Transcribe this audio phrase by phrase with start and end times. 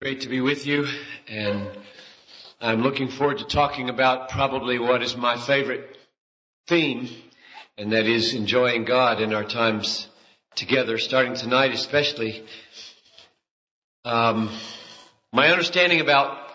[0.00, 0.86] Great to be with you,
[1.26, 1.68] and
[2.60, 5.98] I'm looking forward to talking about probably what is my favorite
[6.68, 7.08] theme,
[7.76, 10.06] and that is enjoying God in our times
[10.54, 12.44] together, starting tonight especially.
[14.04, 14.56] Um,
[15.32, 16.46] my understanding about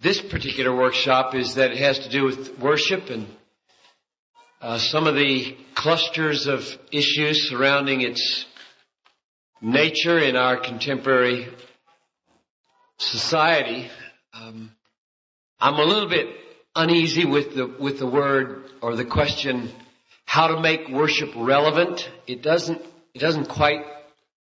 [0.00, 3.26] this particular workshop is that it has to do with worship and
[4.60, 8.44] uh, some of the clusters of issues surrounding its
[9.62, 11.48] nature in our contemporary
[12.98, 13.90] society,
[14.32, 14.72] um,
[15.60, 16.28] I'm a little bit
[16.74, 19.70] uneasy with the with the word or the question
[20.26, 22.10] how to make worship relevant.
[22.26, 22.82] It doesn't
[23.14, 23.84] it doesn't quite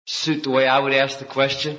[0.06, 1.78] suit the way I would ask the question.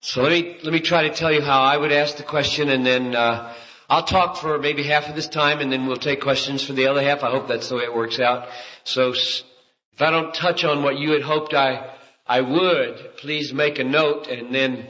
[0.00, 2.68] So let me let me try to tell you how I would ask the question,
[2.68, 3.54] and then uh,
[3.88, 6.88] I'll talk for maybe half of this time, and then we'll take questions for the
[6.88, 7.22] other half.
[7.22, 8.48] I hope that's the way it works out.
[8.82, 11.94] So if I don't touch on what you had hoped I
[12.26, 14.88] I would, please make a note, and then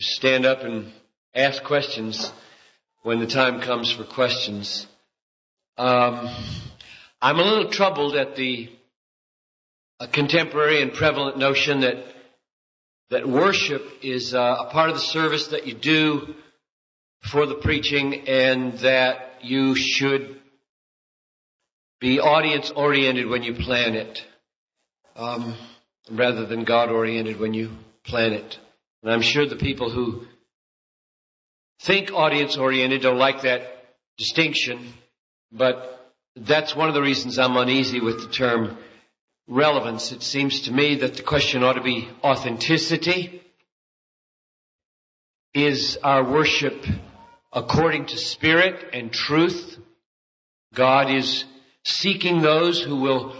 [0.00, 0.92] stand up and
[1.34, 2.32] ask questions
[3.02, 4.86] when the time comes for questions.
[5.76, 6.28] Um,
[7.20, 8.70] I'm a little troubled at the
[10.12, 12.04] contemporary and prevalent notion that
[13.10, 16.34] that worship is uh, a part of the service that you do
[17.22, 20.40] for the preaching, and that you should
[22.00, 24.24] be audience oriented when you plan it,
[25.16, 25.54] um,
[26.10, 27.70] rather than God oriented when you
[28.04, 28.58] plan it.
[29.02, 30.26] And I'm sure the people who
[31.80, 33.84] think audience oriented don't like that
[34.16, 34.92] distinction,
[35.52, 38.76] but that's one of the reasons I'm uneasy with the term
[39.46, 40.12] relevance.
[40.12, 43.42] It seems to me that the question ought to be authenticity.
[45.54, 46.84] Is our worship
[47.52, 49.78] according to spirit and truth?
[50.74, 51.44] God is
[51.84, 53.34] seeking those who will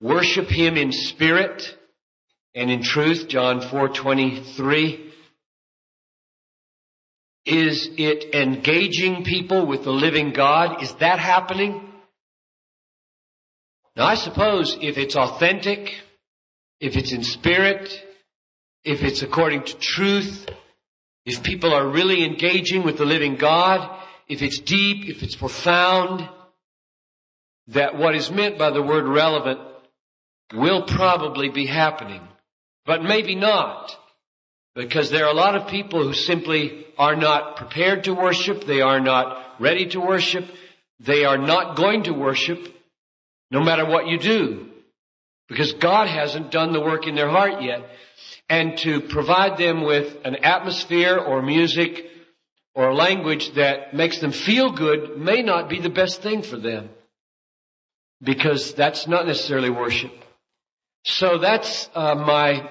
[0.00, 1.76] worship Him in spirit
[2.54, 5.12] and in truth, John 4:23
[7.44, 10.82] is it engaging people with the living God?
[10.82, 11.92] Is that happening?
[13.96, 15.92] Now I suppose if it's authentic,
[16.80, 17.90] if it's in spirit,
[18.84, 20.48] if it's according to truth,
[21.24, 23.88] if people are really engaging with the living God,
[24.28, 26.28] if it's deep, if it's profound,
[27.68, 29.60] that what is meant by the word relevant
[30.52, 32.20] will probably be happening.
[32.84, 33.96] But maybe not.
[34.74, 38.64] Because there are a lot of people who simply are not prepared to worship.
[38.64, 40.46] They are not ready to worship.
[41.00, 42.58] They are not going to worship
[43.50, 44.68] no matter what you do.
[45.48, 47.86] Because God hasn't done the work in their heart yet.
[48.48, 52.06] And to provide them with an atmosphere or music
[52.74, 56.88] or language that makes them feel good may not be the best thing for them.
[58.22, 60.12] Because that's not necessarily worship.
[61.04, 62.70] So that's uh, my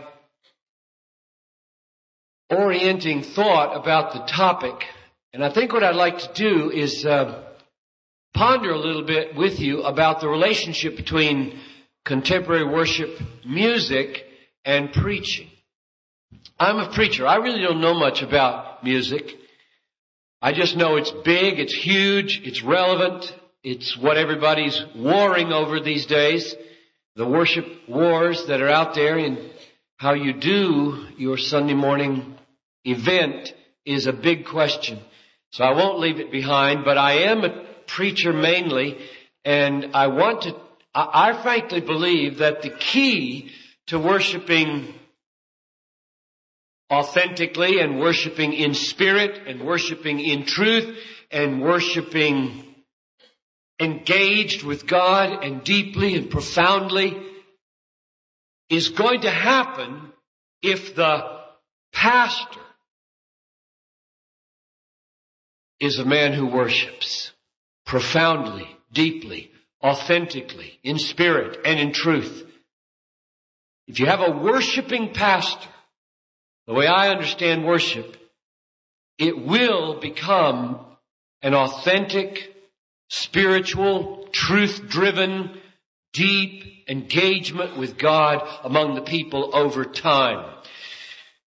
[2.49, 4.85] orienting thought about the topic.
[5.33, 7.43] And I think what I'd like to do is uh,
[8.33, 11.59] ponder a little bit with you about the relationship between
[12.05, 13.09] contemporary worship
[13.45, 14.25] music
[14.65, 15.49] and preaching.
[16.59, 17.27] I'm a preacher.
[17.27, 19.35] I really don't know much about music.
[20.41, 23.31] I just know it's big, it's huge, it's relevant,
[23.63, 26.55] it's what everybody's warring over these days.
[27.15, 29.37] The worship wars that are out there and
[29.97, 32.37] how you do your Sunday morning
[32.85, 33.53] event
[33.85, 34.99] is a big question.
[35.51, 38.97] So I won't leave it behind, but I am a preacher mainly,
[39.43, 40.55] and I want to,
[40.95, 43.51] I, I frankly believe that the key
[43.87, 44.93] to worshiping
[46.89, 50.97] authentically and worshiping in spirit and worshiping in truth
[51.29, 52.70] and worshiping
[53.81, 57.17] engaged with God and deeply and profoundly
[58.69, 60.13] is going to happen
[60.61, 61.41] if the
[61.91, 62.61] pastor
[65.79, 67.31] is a man who worships
[67.85, 69.51] profoundly, deeply,
[69.83, 72.45] authentically, in spirit and in truth.
[73.87, 75.67] If you have a worshiping pastor,
[76.67, 78.15] the way I understand worship,
[79.17, 80.79] it will become
[81.41, 82.50] an authentic,
[83.11, 85.51] spiritual, truth-driven,
[86.13, 90.49] deep engagement with God among the people over time.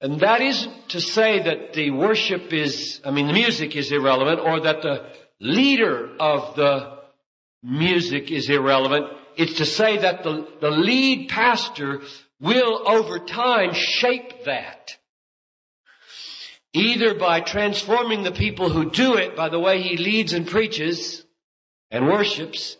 [0.01, 4.41] And that isn't to say that the worship is, I mean, the music is irrelevant
[4.41, 6.99] or that the leader of the
[7.63, 9.09] music is irrelevant.
[9.37, 12.01] It's to say that the, the lead pastor
[12.41, 14.97] will over time shape that.
[16.73, 21.23] Either by transforming the people who do it by the way he leads and preaches
[21.91, 22.77] and worships,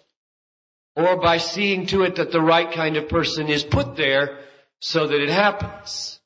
[0.97, 4.39] or by seeing to it that the right kind of person is put there
[4.81, 6.21] so that it happens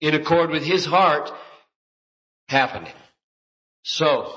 [0.00, 1.30] in accord with his heart
[2.48, 2.92] happening.
[3.82, 4.34] So,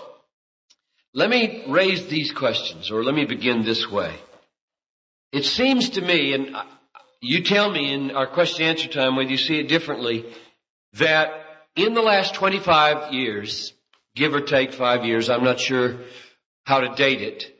[1.13, 4.13] let me raise these questions, or let me begin this way.
[5.31, 6.56] It seems to me, and
[7.21, 10.25] you tell me in our question answer time whether you see it differently,
[10.94, 11.31] that
[11.75, 13.74] in the last 25 years,
[14.15, 15.97] give or take five years, I'm not sure
[16.65, 17.52] how to date it,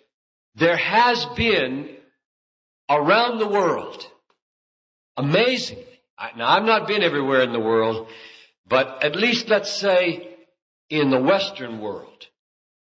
[0.56, 1.90] there has been
[2.90, 4.06] around the world,
[5.18, 5.86] amazingly,
[6.38, 8.08] now I've not been everywhere in the world,
[8.68, 10.30] but at least let's say
[10.90, 12.28] in the Western world,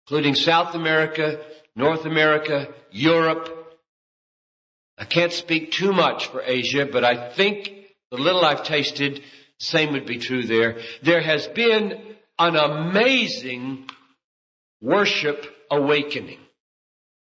[0.07, 1.41] including South America,
[1.77, 3.55] North America, Europe.
[4.97, 7.71] I can't speak too much for Asia, but I think
[8.11, 9.23] the little I've tasted,
[9.59, 10.81] same would be true there.
[11.03, 13.89] There has been an amazing
[14.81, 16.39] worship awakening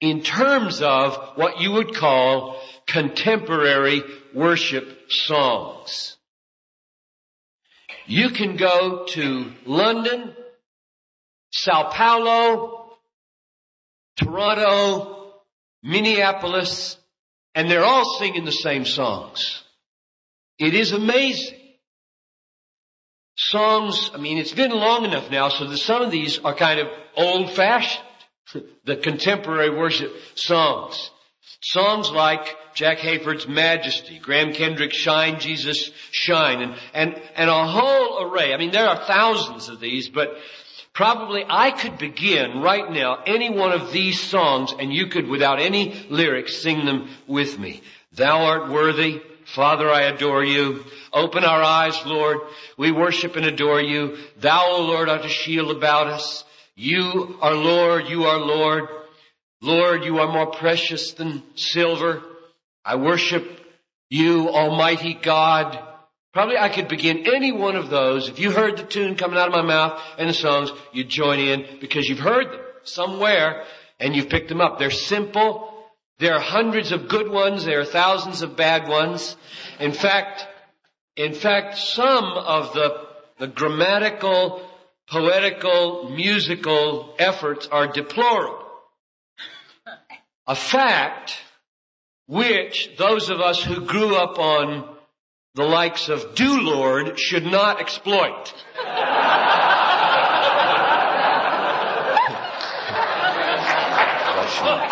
[0.03, 4.03] in terms of what you would call contemporary
[4.33, 6.17] worship songs.
[8.05, 10.35] You can go to London,
[11.53, 12.97] Sao Paulo,
[14.17, 15.35] Toronto,
[15.83, 16.97] Minneapolis,
[17.55, 19.63] and they're all singing the same songs.
[20.59, 21.59] It is amazing.
[23.37, 26.81] Songs, I mean, it's been long enough now so that some of these are kind
[26.81, 28.03] of old fashioned.
[28.85, 31.11] the contemporary worship songs.
[31.61, 38.23] Songs like Jack Hayford's Majesty, Graham Kendrick's Shine Jesus Shine, and, and, and a whole
[38.23, 38.53] array.
[38.53, 40.35] I mean, there are thousands of these, but
[40.93, 45.61] probably I could begin right now any one of these songs and you could without
[45.61, 47.81] any lyrics sing them with me.
[48.13, 49.21] Thou art worthy.
[49.45, 50.83] Father, I adore you.
[51.11, 52.39] Open our eyes, Lord.
[52.77, 54.17] We worship and adore you.
[54.37, 56.43] Thou, O Lord, art a shield about us.
[56.75, 58.89] You are Lord, you are Lord.
[59.61, 62.21] Lord, you are more precious than silver.
[62.83, 63.45] I worship
[64.09, 65.79] you, Almighty God.
[66.33, 68.27] Probably I could begin any one of those.
[68.27, 71.39] If you heard the tune coming out of my mouth and the songs, you'd join
[71.39, 73.65] in because you've heard them somewhere
[73.99, 74.79] and you've picked them up.
[74.79, 75.71] They're simple.
[76.17, 77.65] There are hundreds of good ones.
[77.65, 79.37] There are thousands of bad ones.
[79.79, 80.47] In fact,
[81.15, 83.05] in fact, some of the,
[83.37, 84.67] the grammatical
[85.13, 88.65] poetical, musical efforts are deplorable.
[90.47, 91.37] A fact
[92.27, 94.89] which those of us who grew up on
[95.53, 98.53] the likes of Do Lord should not exploit.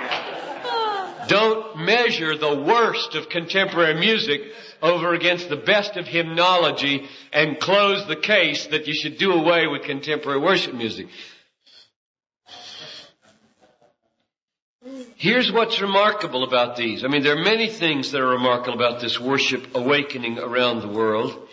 [1.28, 4.42] Don't measure the worst of contemporary music
[4.82, 9.68] over against the best of hymnology and close the case that you should do away
[9.68, 11.08] with contemporary worship music.
[15.16, 17.04] Here's what's remarkable about these.
[17.04, 20.88] I mean, there are many things that are remarkable about this worship awakening around the
[20.88, 21.48] world.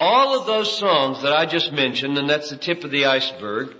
[0.00, 3.76] All of those songs that I just mentioned, and that's the tip of the iceberg,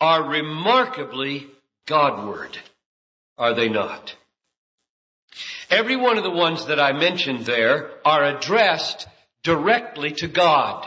[0.00, 1.46] are remarkably
[1.86, 2.58] Godward,
[3.38, 4.14] are they not?
[5.70, 9.08] Every one of the ones that I mentioned there are addressed
[9.42, 10.86] directly to God.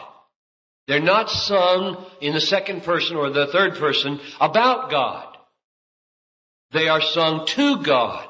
[0.88, 5.38] They're not sung in the second person or the third person about God.
[6.72, 8.28] They are sung to God.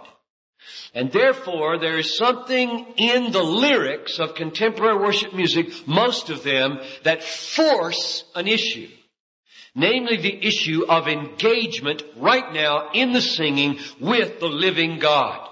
[0.94, 6.80] And therefore, there is something in the lyrics of contemporary worship music, most of them,
[7.04, 8.90] that force an issue.
[9.76, 15.49] Namely the issue of engagement right now in the singing with the living God.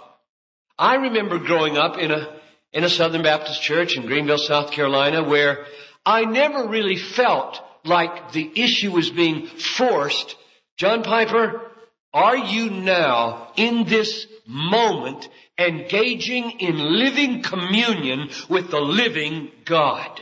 [0.80, 2.40] I remember growing up in a,
[2.72, 5.66] in a Southern Baptist church in Greenville, South Carolina, where
[6.06, 10.36] I never really felt like the issue was being forced.
[10.78, 11.72] John Piper,
[12.14, 20.22] are you now in this moment engaging in living communion with the living God?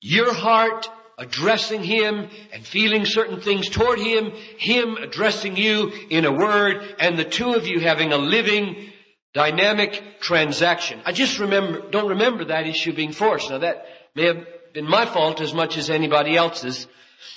[0.00, 6.32] Your heart addressing Him and feeling certain things toward Him, Him addressing you in a
[6.32, 8.90] word, and the two of you having a living
[9.32, 11.00] Dynamic transaction.
[11.04, 13.50] I just remember, don't remember that issue being forced.
[13.50, 16.86] Now that may have been my fault as much as anybody else's.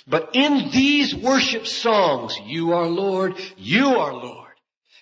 [0.08, 4.54] But in these worship songs, you are Lord, you are Lord.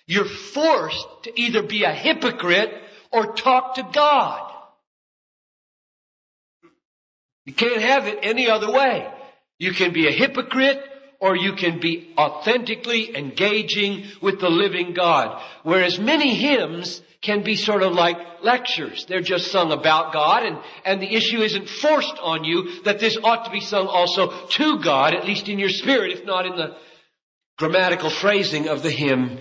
[0.06, 2.72] You're forced to either be a hypocrite
[3.10, 4.52] or talk to God.
[7.44, 9.08] You can't have it any other way.
[9.58, 10.82] You can be a hypocrite
[11.22, 15.40] or you can be authentically engaging with the living God.
[15.62, 19.06] Whereas many hymns can be sort of like lectures.
[19.06, 23.16] They're just sung about God and, and the issue isn't forced on you that this
[23.22, 26.56] ought to be sung also to God, at least in your spirit, if not in
[26.56, 26.76] the
[27.56, 29.38] grammatical phrasing of the hymn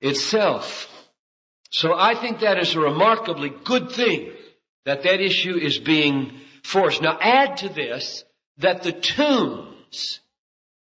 [0.00, 0.88] itself.
[1.72, 4.32] So I think that is a remarkably good thing
[4.86, 7.02] that that issue is being forced.
[7.02, 8.24] Now add to this
[8.58, 10.20] that the tunes,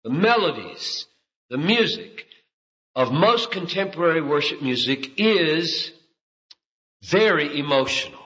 [0.06, 1.06] the melodies,
[1.50, 2.26] the music
[2.94, 5.90] of most contemporary worship music is
[7.02, 8.20] very emotional.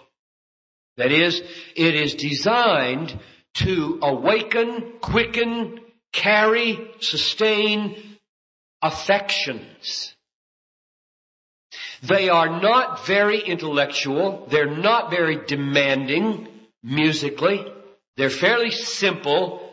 [0.99, 1.41] That is,
[1.75, 3.19] it is designed
[3.55, 5.81] to awaken, quicken,
[6.13, 8.19] carry, sustain
[8.83, 10.15] affections.
[12.03, 14.47] They are not very intellectual.
[14.51, 16.47] They're not very demanding
[16.83, 17.65] musically.
[18.19, 19.70] They're fairly simple,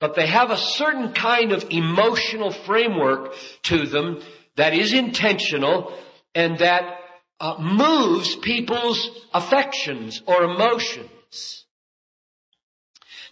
[0.00, 4.20] but they have a certain kind of emotional framework to them
[4.56, 5.96] that is intentional
[6.34, 6.98] and that
[7.40, 11.64] uh, moves people's affections or emotions.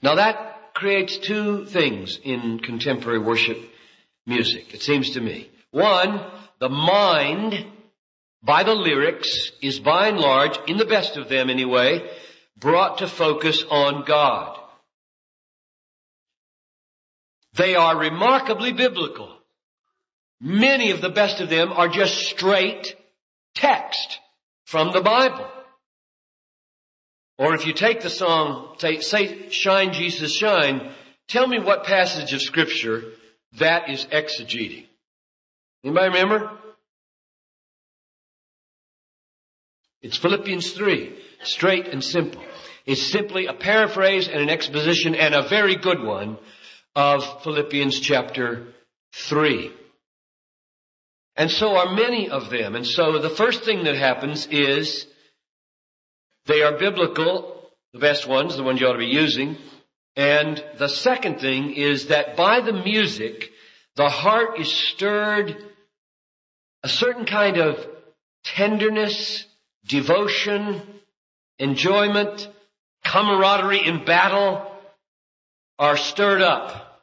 [0.02, 3.59] Now that creates two things in contemporary worship
[4.26, 5.50] music, it seems to me.
[5.71, 6.21] One,
[6.61, 7.66] the mind
[8.42, 12.06] by the lyrics is by and large, in the best of them anyway,
[12.59, 14.59] brought to focus on God.
[17.56, 19.30] They are remarkably biblical.
[20.40, 22.96] Many of the best of them are just straight
[23.54, 24.18] text
[24.64, 25.46] from the Bible.
[27.38, 30.92] Or if you take the song, say, say, shine Jesus shine,
[31.28, 33.02] tell me what passage of scripture
[33.58, 34.87] that is exegeting.
[35.84, 36.50] Anybody remember?
[40.02, 41.16] It's Philippians 3.
[41.42, 42.42] Straight and simple.
[42.87, 46.38] It's simply a paraphrase and an exposition and a very good one
[46.95, 48.67] of Philippians chapter
[49.15, 49.73] 3.
[51.37, 52.77] And so are many of them.
[52.77, 55.07] And so the first thing that happens is
[56.47, 59.57] they are biblical, the best ones, the ones you ought to be using.
[60.17, 63.51] And the second thing is that by the music,
[63.97, 65.57] the heart is stirred
[66.85, 67.85] a certain kind of
[68.45, 69.45] tenderness,
[69.87, 70.83] devotion,
[71.59, 72.49] enjoyment,
[73.05, 74.71] camaraderie in battle
[75.78, 77.02] are stirred up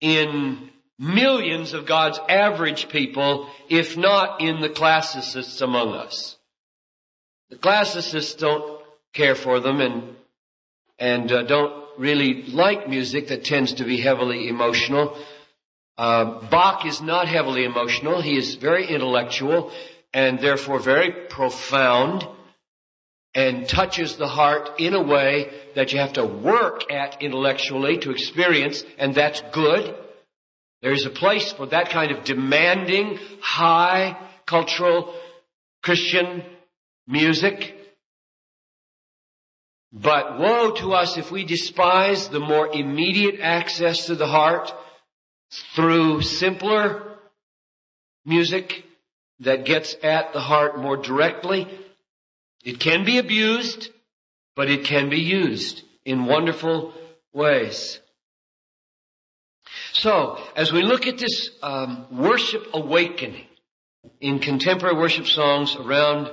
[0.00, 6.36] in millions of God's average people, if not in the classicists among us.
[7.50, 8.82] The classicists don't
[9.14, 10.16] care for them and
[10.98, 15.16] and uh, don't really like music that tends to be heavily emotional.
[15.96, 18.20] Uh, Bach is not heavily emotional.
[18.20, 19.72] He is very intellectual
[20.12, 22.26] and therefore very profound
[23.38, 28.10] and touches the heart in a way that you have to work at intellectually to
[28.10, 29.94] experience, and that's good.
[30.82, 35.14] There's a place for that kind of demanding, high cultural
[35.84, 36.42] Christian
[37.06, 37.76] music.
[39.92, 44.74] But woe to us if we despise the more immediate access to the heart
[45.76, 47.18] through simpler
[48.24, 48.84] music
[49.38, 51.68] that gets at the heart more directly.
[52.64, 53.90] It can be abused,
[54.56, 56.92] but it can be used in wonderful
[57.32, 58.00] ways.
[59.92, 63.46] So, as we look at this um, worship awakening
[64.20, 66.30] in contemporary worship songs around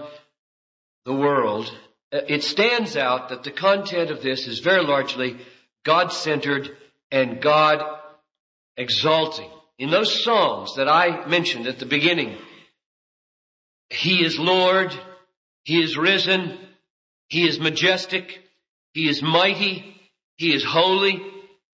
[1.05, 1.71] the world,
[2.11, 5.37] uh, it stands out that the content of this is very largely
[5.83, 6.75] God-centered
[7.11, 7.83] and God
[8.77, 9.49] exalting.
[9.77, 12.37] In those songs that I mentioned at the beginning,
[13.89, 14.93] He is Lord,
[15.65, 16.57] He is risen,
[17.27, 18.39] He is majestic,
[18.93, 19.99] He is mighty,
[20.37, 21.21] He is holy,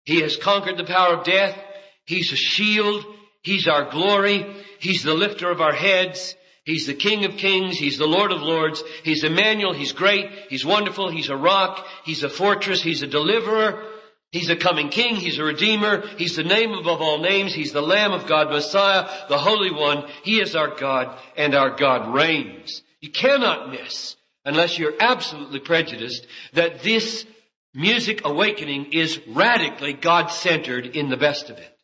[0.05, 1.57] He has conquered the power of death,
[2.05, 3.05] He's a shield,
[3.43, 4.45] He's our glory,
[4.79, 6.35] He's the lifter of our heads,
[6.69, 7.79] He's the King of Kings.
[7.79, 8.83] He's the Lord of Lords.
[9.03, 9.73] He's Emmanuel.
[9.73, 10.29] He's great.
[10.49, 11.09] He's wonderful.
[11.09, 11.83] He's a rock.
[12.05, 12.83] He's a fortress.
[12.83, 13.83] He's a deliverer.
[14.31, 15.15] He's a coming king.
[15.15, 16.05] He's a redeemer.
[16.17, 17.55] He's the name above all names.
[17.55, 20.07] He's the Lamb of God, Messiah, the Holy One.
[20.23, 22.83] He is our God and our God reigns.
[23.01, 24.15] You cannot miss,
[24.45, 27.25] unless you're absolutely prejudiced, that this
[27.73, 31.77] music awakening is radically God-centered in the best of it.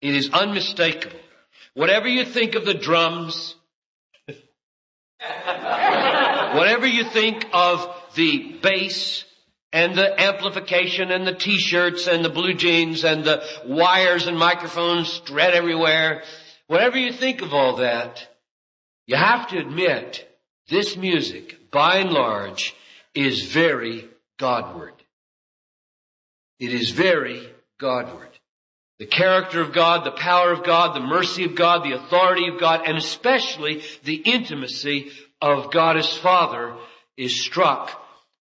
[0.00, 1.18] It is unmistakable.
[1.74, 3.56] Whatever you think of the drums,
[4.26, 9.24] whatever you think of the bass,
[9.72, 15.12] and the amplification and the t-shirts and the blue jeans and the wires and microphones
[15.12, 16.22] spread everywhere.
[16.68, 18.26] Whatever you think of all that,
[19.08, 20.28] you have to admit
[20.68, 22.76] this music, by and large,
[23.14, 24.06] is very
[24.38, 24.92] Godward.
[26.60, 27.48] It is very
[27.80, 28.28] Godward.
[28.98, 32.60] The character of God, the power of God, the mercy of God, the authority of
[32.60, 35.10] God, and especially the intimacy
[35.40, 36.74] of God as Father
[37.16, 37.90] is struck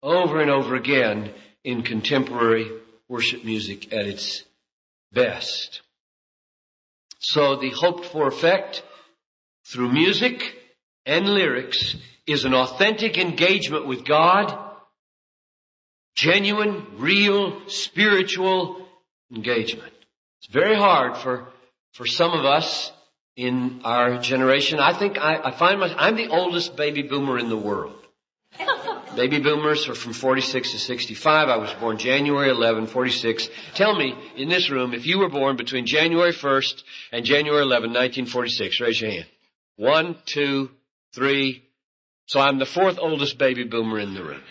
[0.00, 1.32] over and over again
[1.64, 2.70] in contemporary
[3.08, 4.44] worship music at its
[5.12, 5.82] best.
[7.18, 8.84] So the hoped for effect
[9.72, 10.54] through music
[11.06, 14.58] and lyrics is an authentic engagement with God
[16.14, 18.86] genuine, real, spiritual
[19.34, 19.92] engagement.
[20.40, 21.48] It's very hard for,
[21.94, 22.92] for some of us
[23.34, 24.78] in our generation.
[24.78, 27.98] I think I, I find myself, I'm the oldest baby boomer in the world.
[29.16, 31.48] Baby boomers are from 46 to 65.
[31.48, 33.48] I was born January 11, 46.
[33.74, 37.90] Tell me, in this room, if you were born between January 1st and January 11,
[37.90, 39.26] 1946, raise your hand.
[39.76, 40.70] One, two,
[41.14, 41.64] three.
[42.26, 44.42] So I'm the fourth oldest baby boomer in the room.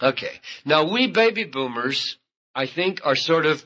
[0.00, 0.40] Okay.
[0.64, 2.16] Now we baby boomers,
[2.54, 3.64] I think, are sort of,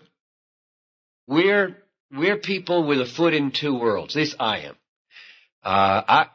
[1.27, 1.77] we're,
[2.13, 4.15] we're people with a foot in two worlds.
[4.17, 4.77] At least I am.
[5.65, 6.27] Uh, I,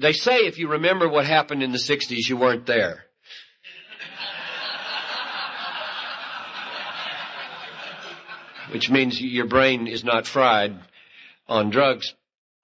[0.00, 3.04] they say if you remember what happened in the 60s, you weren't there.
[8.72, 10.78] Which means your brain is not fried
[11.46, 12.14] on drugs.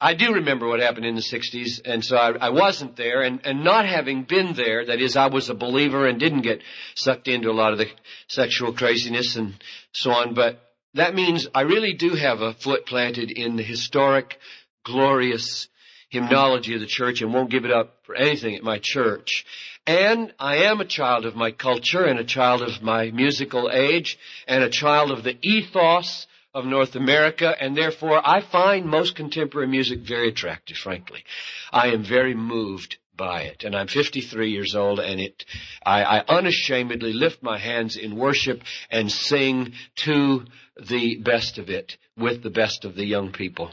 [0.00, 3.40] I do remember what happened in the 60s, and so I, I, wasn't there, and,
[3.44, 6.62] and not having been there, that is, I was a believer and didn't get
[6.94, 7.88] sucked into a lot of the
[8.28, 9.54] sexual craziness and
[9.92, 10.60] so on, but
[10.94, 14.38] that means I really do have a foot planted in the historic,
[14.84, 15.66] glorious
[16.10, 19.44] hymnology of the church and won't give it up for anything at my church.
[19.84, 24.16] And I am a child of my culture and a child of my musical age
[24.46, 29.68] and a child of the ethos of North America, and therefore I find most contemporary
[29.68, 31.24] music very attractive, frankly.
[31.72, 33.64] I am very moved by it.
[33.64, 35.44] And I'm 53 years old and it,
[35.84, 40.44] I, I, unashamedly lift my hands in worship and sing to
[40.80, 43.70] the best of it with the best of the young people.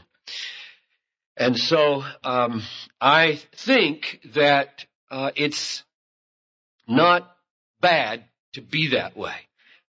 [1.36, 2.62] And so, um,
[3.00, 5.84] I think that, uh, it's
[6.88, 7.30] not
[7.80, 9.34] bad to be that way.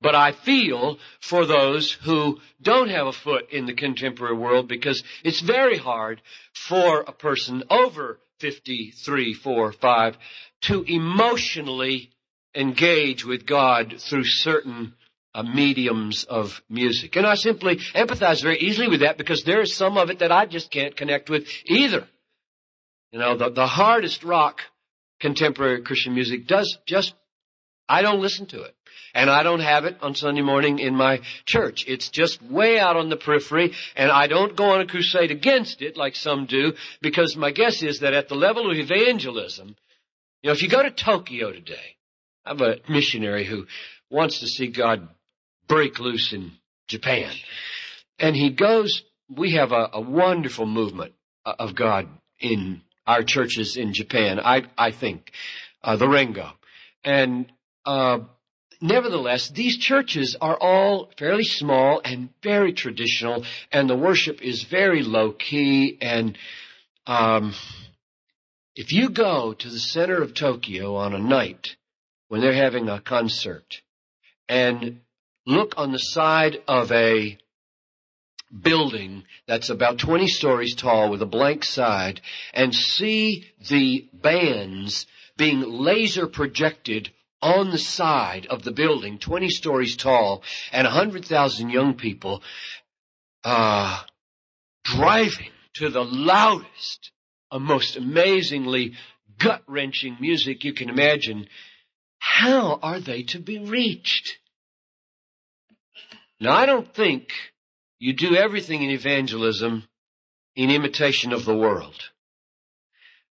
[0.04, 5.02] But I feel for those who don't have a foot in the contemporary world because
[5.24, 6.22] it's very hard
[6.54, 10.18] for a person over 53, 4, 5
[10.64, 12.12] to emotionally
[12.54, 14.94] engage with God through certain
[15.34, 17.16] uh, mediums of music.
[17.16, 20.34] And I simply empathize very easily with that because there is some of it that
[20.34, 22.06] I just can't connect with either.
[23.14, 24.60] You know, the, the hardest rock
[25.22, 27.14] contemporary Christian music does just,
[27.88, 28.76] I don't listen to it.
[29.14, 31.86] And I don't have it on Sunday morning in my church.
[31.88, 35.82] It's just way out on the periphery and I don't go on a crusade against
[35.82, 39.76] it like some do because my guess is that at the level of evangelism,
[40.42, 41.96] you know, if you go to Tokyo today,
[42.46, 43.66] I have a missionary who
[44.10, 45.08] wants to see God
[45.68, 46.52] break loose in
[46.88, 47.32] Japan.
[48.20, 51.14] And he goes, we have a, a wonderful movement
[51.46, 52.08] of God
[52.40, 55.32] in our churches in Japan, I, I think,
[55.84, 56.52] uh, the Rengo.
[57.04, 57.52] And,
[57.86, 58.20] uh,
[58.84, 65.02] nevertheless, these churches are all fairly small and very traditional, and the worship is very
[65.02, 65.98] low key.
[66.02, 66.38] And
[67.08, 67.56] um,
[68.76, 71.76] if you go to the center of Tokyo on a night
[72.28, 73.82] when they're having a concert
[74.50, 75.00] and
[75.46, 77.38] look on the side of a
[78.62, 82.22] building that's about 20 stories tall with a blank side
[82.54, 87.10] and see the bands being laser projected
[87.44, 92.42] on the side of the building, 20 stories tall, and 100,000 young people,
[93.44, 94.02] uh,
[94.86, 97.12] driving to the loudest,
[97.52, 98.94] a most amazingly
[99.38, 101.48] gut-wrenching music you can imagine.
[102.18, 104.38] How are they to be reached?
[106.40, 107.28] Now I don't think
[108.00, 109.84] you do everything in evangelism
[110.56, 112.10] in imitation of the world.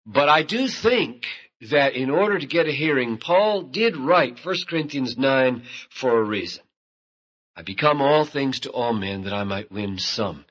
[0.07, 1.27] But I do think
[1.71, 6.25] that in order to get a hearing, Paul did write 1 Corinthians 9 for a
[6.25, 6.63] reason.
[7.57, 10.45] I become all things to all men that I might win some.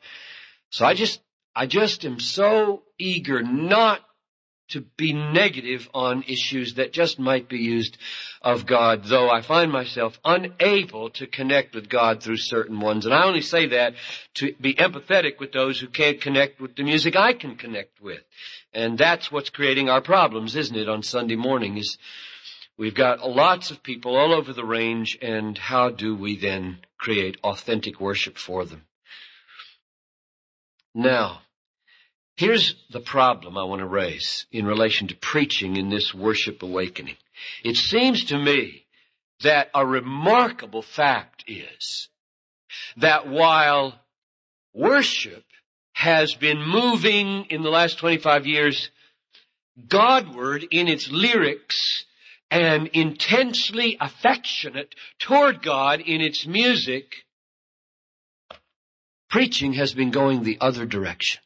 [0.71, 1.21] So I just,
[1.55, 4.01] I just am so eager not
[4.69, 7.97] to be negative on issues that just might be used
[8.41, 13.05] of God, though I find myself unable to connect with God through certain ones.
[13.05, 13.93] And I only say that
[14.35, 18.21] to be empathetic with those who can't connect with the music I can connect with.
[18.73, 21.97] And that's what's creating our problems, isn't it, on Sunday morning is
[22.77, 27.37] we've got lots of people all over the range and how do we then create
[27.43, 28.83] authentic worship for them?
[30.93, 31.41] Now,
[32.37, 37.17] here's the problem I want to raise in relation to preaching in this worship awakening.
[37.63, 38.85] It seems to me
[39.41, 42.07] that a remarkable fact is
[42.97, 43.99] that while
[44.73, 45.43] worship
[45.93, 48.89] has been moving in the last 25 years
[49.87, 52.05] Godward in its lyrics
[52.49, 57.13] and intensely affectionate toward God in its music,
[59.29, 61.41] preaching has been going the other direction.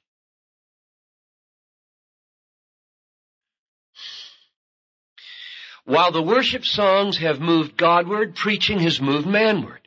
[5.86, 9.80] While the worship songs have moved Godward, preaching has moved manward.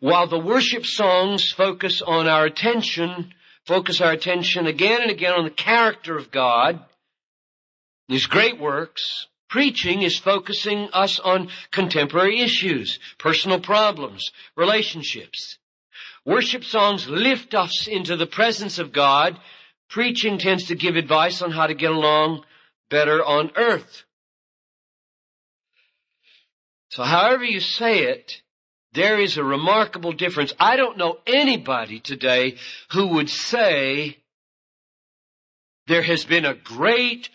[0.00, 3.32] While the worship songs focus on our attention,
[3.64, 6.84] focus our attention again and again on the character of God,
[8.08, 15.58] His great works, preaching is focusing us on contemporary issues, personal problems, relationships.
[16.24, 19.38] Worship songs lift us into the presence of God.
[19.88, 22.44] Preaching tends to give advice on how to get along
[22.90, 24.04] better on earth.
[26.96, 28.40] So however you say it,
[28.94, 30.54] there is a remarkable difference.
[30.58, 32.56] I don't know anybody today
[32.90, 34.16] who would say
[35.88, 37.28] there has been a great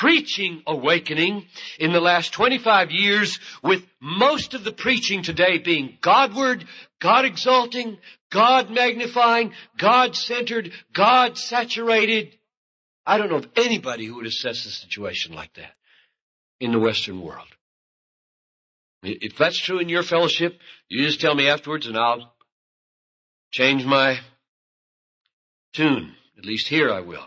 [0.00, 1.46] preaching awakening
[1.78, 6.66] in the last 25 years with most of the preaching today being Godward,
[7.00, 7.96] God exalting,
[8.30, 12.36] God magnifying, God centered, God saturated.
[13.06, 15.72] I don't know of anybody who would assess the situation like that
[16.60, 17.48] in the Western world.
[19.02, 22.32] If that's true in your fellowship, you just tell me afterwards and I'll
[23.50, 24.18] change my
[25.72, 26.14] tune.
[26.38, 27.26] At least here I will.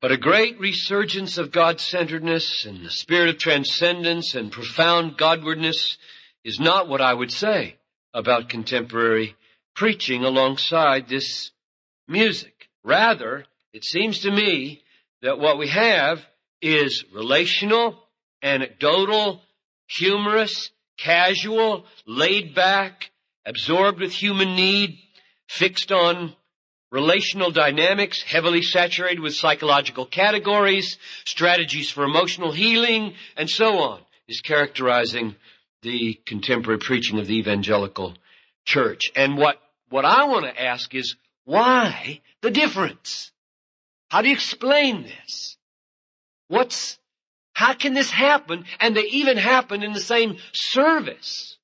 [0.00, 5.96] But a great resurgence of God-centeredness and the spirit of transcendence and profound Godwardness
[6.44, 7.76] is not what I would say
[8.12, 9.34] about contemporary
[9.74, 11.50] preaching alongside this
[12.06, 12.68] music.
[12.84, 14.82] Rather, it seems to me
[15.22, 16.24] that what we have
[16.62, 18.05] is relational,
[18.46, 19.42] anecdotal,
[19.88, 23.10] humorous, casual, laid back,
[23.44, 24.98] absorbed with human need,
[25.48, 26.34] fixed on
[26.90, 34.40] relational dynamics, heavily saturated with psychological categories, strategies for emotional healing, and so on, is
[34.40, 35.34] characterizing
[35.82, 38.14] the contemporary preaching of the evangelical
[38.64, 39.10] church.
[39.14, 43.30] And what, what I want to ask is, why the difference?
[44.08, 45.56] How do you explain this?
[46.48, 46.98] What's,
[47.56, 48.66] how can this happen?
[48.80, 51.56] And they even happen in the same service.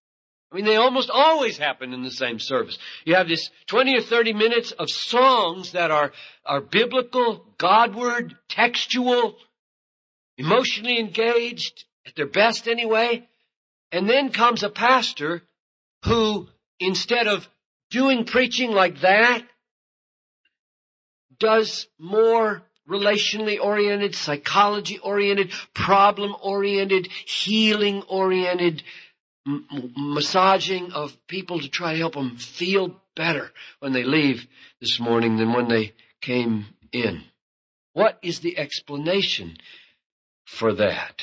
[0.51, 2.79] I mean, they almost always happen in the same service.
[3.05, 6.13] You have this 20 or 30 minutes of songs that are,
[6.47, 9.37] are biblical, Godward, textual,
[10.39, 13.29] emotionally engaged, at their best anyway.
[13.91, 15.43] And then comes a pastor
[16.07, 16.49] who,
[16.81, 17.47] instead of
[17.91, 19.43] doing preaching like that,
[21.39, 28.83] does more relationally oriented, psychology oriented, problem oriented, healing oriented,
[29.47, 33.51] m- massaging of people to try to help them feel better
[33.81, 34.47] when they leave
[34.81, 37.23] this morning than when they came in.
[37.95, 39.57] What is the explanation
[40.47, 41.23] for that?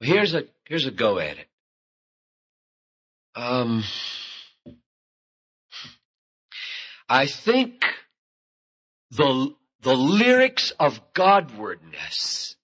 [0.00, 1.46] Here's a, here's a go at it.
[3.34, 3.84] Um,
[7.08, 7.84] I think
[9.10, 12.54] the, the lyrics of Godwardness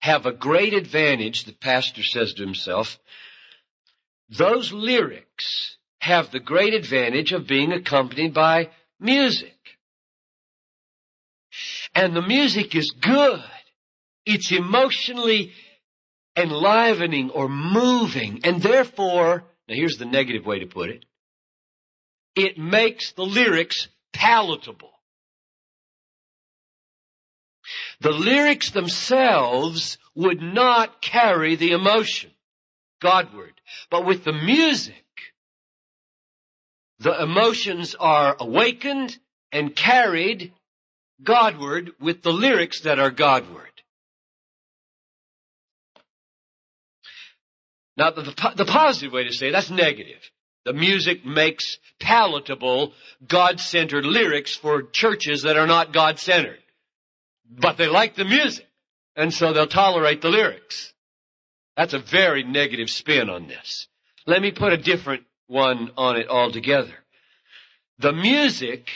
[0.00, 2.98] have a great advantage, the pastor says to himself,
[4.28, 9.56] those lyrics have the great advantage of being accompanied by music.
[11.94, 13.42] And the music is good.
[14.24, 15.52] It's emotionally
[16.36, 18.40] enlivening or moving.
[18.44, 21.04] And therefore, now here's the negative way to put it.
[22.36, 24.89] It makes the lyrics palatable.
[28.00, 32.30] The lyrics themselves would not carry the emotion.
[33.00, 33.52] Godward.
[33.90, 34.94] But with the music,
[36.98, 39.18] the emotions are awakened
[39.52, 40.52] and carried
[41.22, 43.66] Godward with the lyrics that are Godward.
[47.96, 50.20] Now, the, the, the positive way to say it, that's negative.
[50.64, 52.92] The music makes palatable
[53.26, 56.58] God-centered lyrics for churches that are not God-centered.
[57.50, 58.66] But they like the music,
[59.16, 60.92] and so they'll tolerate the lyrics.
[61.76, 63.88] That's a very negative spin on this.
[64.26, 66.94] Let me put a different one on it altogether.
[67.98, 68.88] The music,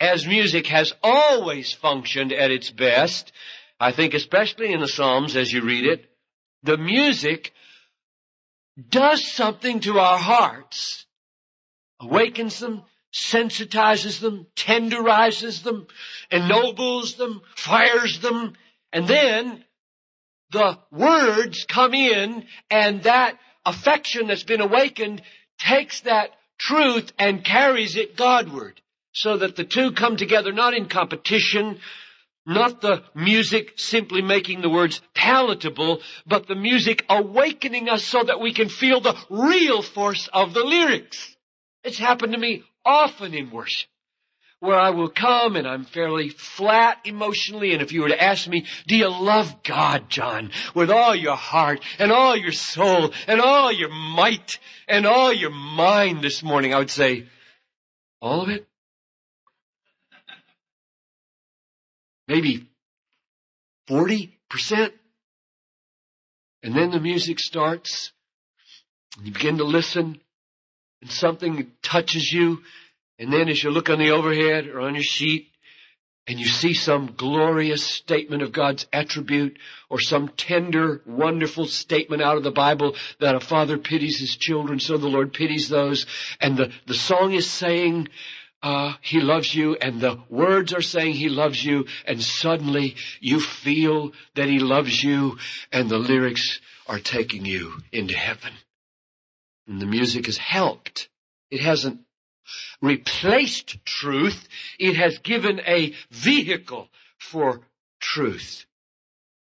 [0.00, 3.32] as music has always functioned at its best,
[3.78, 6.10] I think especially in the Psalms as you read it,
[6.62, 7.52] the music
[8.88, 11.06] does something to our hearts,
[12.00, 15.86] awakens them, sensitizes them, tenderizes them,
[16.30, 18.54] ennobles them, fires them,
[18.92, 19.64] and then
[20.50, 25.22] the words come in and that affection that's been awakened
[25.58, 28.80] takes that truth and carries it Godward
[29.12, 31.78] so that the two come together not in competition,
[32.46, 38.40] not the music simply making the words palatable, but the music awakening us so that
[38.40, 41.36] we can feel the real force of the lyrics.
[41.84, 43.88] It's happened to me often in worship
[44.62, 47.72] where I will come and I'm fairly flat emotionally.
[47.72, 51.34] And if you were to ask me, do you love God, John, with all your
[51.34, 56.72] heart and all your soul and all your might and all your mind this morning?
[56.72, 57.26] I would say,
[58.20, 58.68] all of it?
[62.28, 62.68] Maybe
[63.90, 64.30] 40%?
[66.62, 68.12] And then the music starts
[69.16, 70.20] and you begin to listen
[71.02, 72.62] and something touches you
[73.18, 75.48] and then as you look on the overhead or on your sheet
[76.26, 82.36] and you see some glorious statement of God's attribute or some tender, wonderful statement out
[82.36, 86.06] of the Bible that a father pities his children, so the Lord pities those.
[86.40, 88.08] And the, the song is saying,
[88.62, 93.40] uh, he loves you and the words are saying he loves you and suddenly you
[93.40, 95.38] feel that he loves you
[95.72, 98.52] and the lyrics are taking you into heaven.
[99.66, 101.08] And the music has helped.
[101.50, 102.00] It hasn't
[102.80, 104.48] replaced truth.
[104.78, 107.60] It has given a vehicle for
[108.00, 108.66] truth.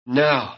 [0.06, 0.58] Now,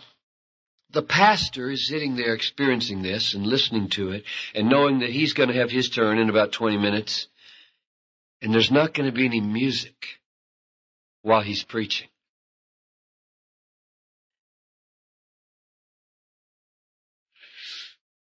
[0.91, 5.33] the pastor is sitting there experiencing this and listening to it and knowing that he's
[5.33, 7.27] going to have his turn in about 20 minutes
[8.41, 10.19] and there's not going to be any music
[11.21, 12.07] while he's preaching.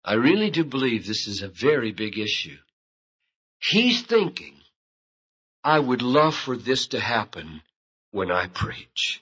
[0.07, 2.55] I really do believe this is a very big issue.
[3.59, 4.53] He's thinking,
[5.65, 7.61] I would love for this to happen
[8.11, 9.21] when I preach.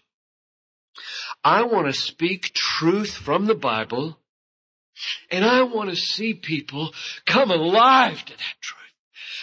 [1.43, 4.19] I want to speak truth from the Bible
[5.31, 6.93] and I want to see people
[7.25, 8.84] come alive to that truth.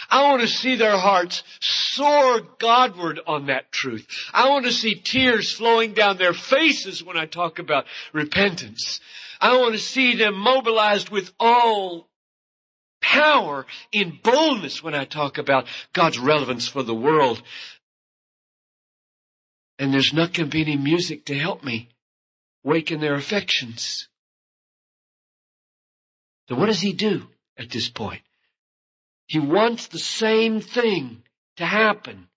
[0.09, 4.07] I want to see their hearts soar Godward on that truth.
[4.33, 8.99] I want to see tears flowing down their faces when I talk about repentance.
[9.41, 12.07] I want to see them mobilized with all
[13.01, 17.41] power in boldness when I talk about God's relevance for the world.
[19.77, 21.89] And there's not going to be any music to help me
[22.63, 24.07] waken their affections.
[26.47, 28.21] So what does he do at this point?
[29.27, 31.23] He wants the same thing
[31.57, 32.27] to happen.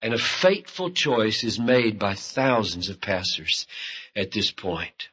[0.00, 3.66] And a fateful choice is made by thousands of pastors
[4.14, 5.08] at this point.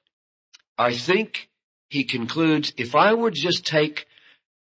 [0.78, 1.50] I think
[1.90, 4.06] he concludes, if I would just take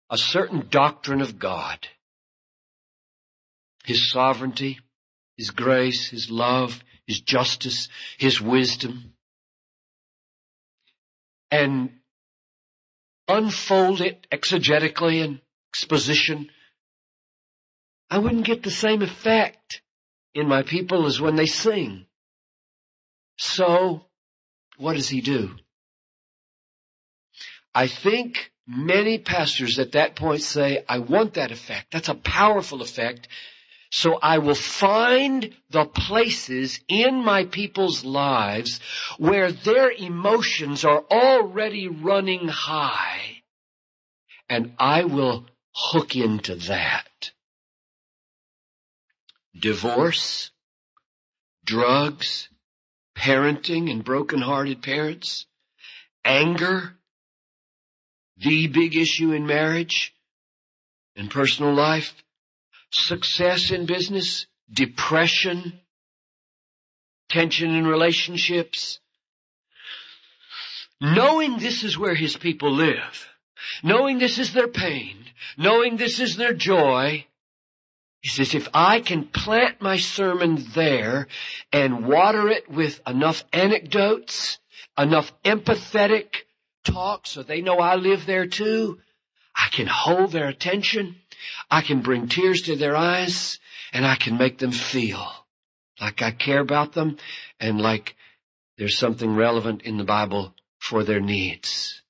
[0.10, 1.88] a certain doctrine of God.
[3.86, 4.80] His sovereignty,
[5.38, 9.14] His grace, His love, His justice, His wisdom.
[11.50, 12.00] And
[13.28, 15.42] unfold it exegetically in
[15.74, 16.50] exposition.
[18.10, 19.82] I wouldn't get the same effect
[20.34, 22.06] in my people as when they sing.
[23.38, 24.06] So,
[24.78, 25.52] what does he do?
[27.74, 31.92] I think Many pastors at that point say, I want that effect.
[31.92, 33.28] That's a powerful effect.
[33.92, 38.80] So I will find the places in my people's lives
[39.18, 43.44] where their emotions are already running high.
[44.50, 47.32] And I will hook into that.
[49.60, 50.52] Divorce,
[51.66, 52.50] drugs,
[53.16, 55.46] parenting and broken-hearted parents,
[56.26, 56.96] anger,
[58.38, 60.14] the big issue in marriage
[61.16, 62.14] and personal life,
[62.92, 65.80] success in business, depression,
[67.30, 69.00] tension in relationships.
[71.00, 73.28] Knowing this is where his people live,
[73.84, 75.23] knowing this is their pain,
[75.58, 77.26] knowing this is their joy,
[78.22, 81.28] he says, if I can plant my sermon there
[81.74, 84.60] and water it with enough anecdotes,
[84.98, 86.28] enough empathetic
[86.86, 89.00] talk so they know I live there too.
[89.56, 91.18] I can hold their attention.
[91.70, 93.60] I can bring tears to their eyes
[93.92, 95.28] and I can make them feel
[96.00, 97.18] like I care about them
[97.60, 98.16] and like
[98.78, 102.03] there's something relevant in the Bible for their needs.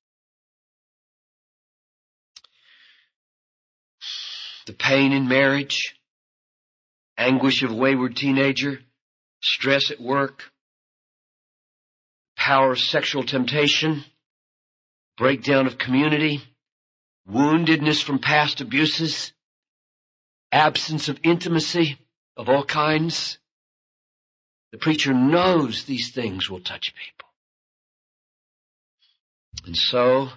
[4.66, 5.96] The pain in marriage,
[7.18, 8.80] anguish of wayward teenager,
[9.42, 10.44] stress at work,
[12.38, 14.04] power of sexual temptation,
[15.18, 16.42] breakdown of community,
[17.30, 19.34] woundedness from past abuses,
[20.52, 21.98] absence of intimacy
[22.38, 23.38] of all kinds.
[24.72, 27.30] The preacher knows these things will touch people.
[29.66, 30.30] And so,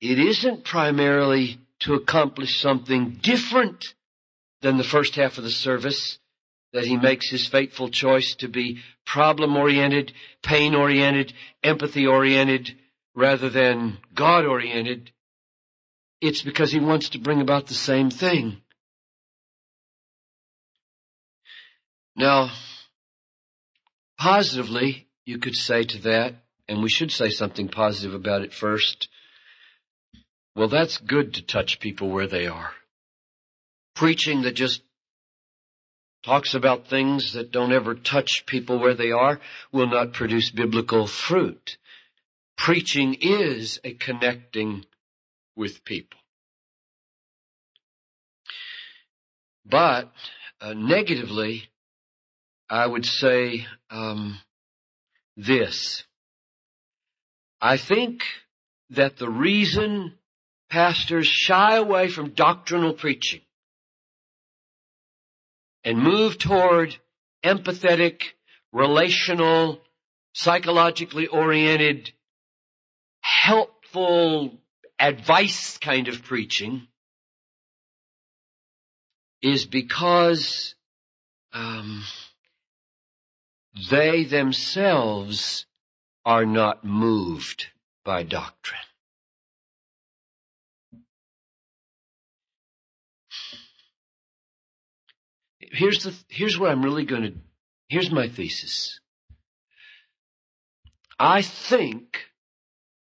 [0.00, 3.94] it isn't primarily to accomplish something different
[4.62, 6.18] than the first half of the service
[6.72, 10.12] that he makes his fateful choice to be problem oriented,
[10.42, 11.32] pain oriented,
[11.64, 12.70] empathy oriented,
[13.14, 15.10] rather than God oriented,
[16.20, 18.60] it's because he wants to bring about the same thing.
[22.14, 22.50] Now,
[24.18, 26.34] positively, you could say to that,
[26.68, 29.08] and we should say something positive about it first.
[30.54, 32.72] Well, that's good to touch people where they are.
[33.94, 34.82] Preaching that just
[36.22, 39.40] talks about things that don't ever touch people where they are
[39.72, 41.78] will not produce biblical fruit.
[42.56, 44.84] Preaching is a connecting
[45.56, 46.18] with people.
[49.64, 50.12] But
[50.60, 51.64] uh, negatively,
[52.68, 54.38] I would say um,
[55.36, 56.04] this.
[57.60, 58.22] I think
[58.90, 60.14] that the reason
[60.70, 63.40] pastors shy away from doctrinal preaching
[65.84, 66.96] and move toward
[67.44, 68.22] empathetic,
[68.72, 69.80] relational,
[70.32, 72.12] psychologically oriented,
[73.20, 74.58] helpful
[74.98, 76.86] advice kind of preaching
[79.42, 80.74] is because
[81.52, 82.04] um,
[83.90, 85.66] they themselves
[86.24, 87.66] are not moved
[88.04, 88.78] by doctrine.
[95.60, 97.34] Here's the, here's what I'm really going to,
[97.88, 98.98] here's my thesis.
[101.18, 102.18] I think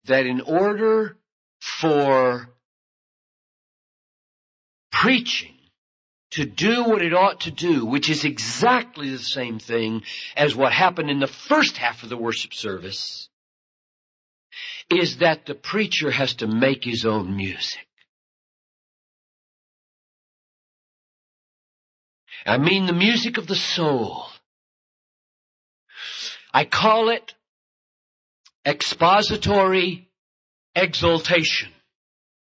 [0.04, 1.16] that in order
[1.60, 2.48] for
[4.92, 5.54] preaching
[6.30, 10.02] to do what it ought to do, which is exactly the same thing
[10.36, 13.28] as what happened in the first half of the worship service,
[14.90, 17.86] is that the preacher has to make his own music.
[22.46, 24.26] I mean the music of the soul.
[26.52, 27.34] I call it
[28.64, 30.08] expository
[30.74, 31.70] exultation.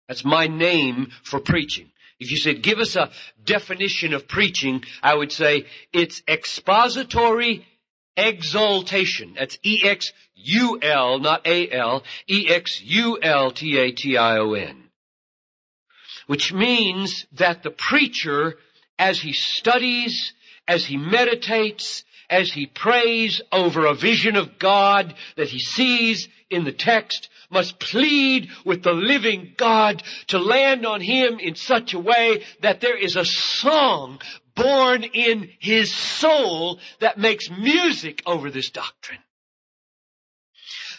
[0.08, 1.90] That's my name for preaching.
[2.18, 3.10] If you said, give us a
[3.44, 7.66] definition of preaching, I would say it's expository
[8.16, 9.34] exultation.
[9.38, 13.18] That's E-X-U-L, not A-L, E-X-U-L-T-A-T-I-O-N.
[16.26, 18.58] Which means that the preacher,
[19.02, 20.32] as he studies,
[20.68, 26.62] as he meditates, as he prays over a vision of God that he sees in
[26.62, 31.98] the text, must plead with the living God to land on him in such a
[31.98, 34.20] way that there is a song
[34.54, 39.18] born in his soul that makes music over this doctrine.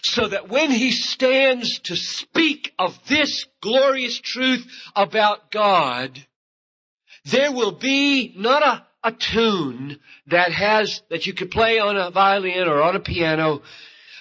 [0.04, 6.20] So that when he stands to speak of this glorious truth about God,
[7.26, 12.12] there will be not a, a tune that has, that you could play on a
[12.12, 13.62] violin or on a piano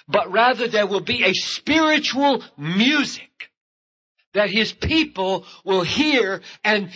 [0.07, 3.49] but rather there will be a spiritual music
[4.33, 6.89] that his people will hear and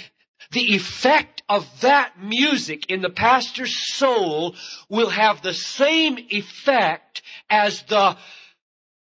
[0.51, 4.55] the effect of that music in the pastor's soul
[4.89, 8.17] will have the same effect as the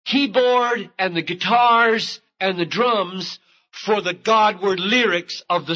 [0.05, 3.39] keyboard and the guitars and the drums
[3.71, 5.75] for the Godward lyrics of the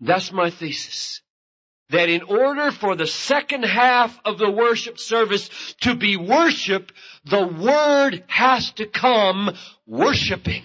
[0.00, 1.22] That's my thesis
[1.92, 5.48] that in order for the second half of the worship service
[5.82, 6.90] to be worship,
[7.24, 9.50] the word has to come
[9.86, 10.64] worshiping.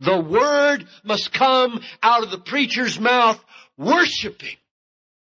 [0.00, 3.42] The word must come out of the preacher's mouth
[3.76, 4.56] worshiping.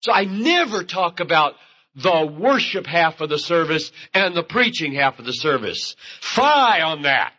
[0.01, 1.55] So I never talk about
[1.95, 5.95] the worship half of the service and the preaching half of the service.
[6.21, 7.33] Fie on that,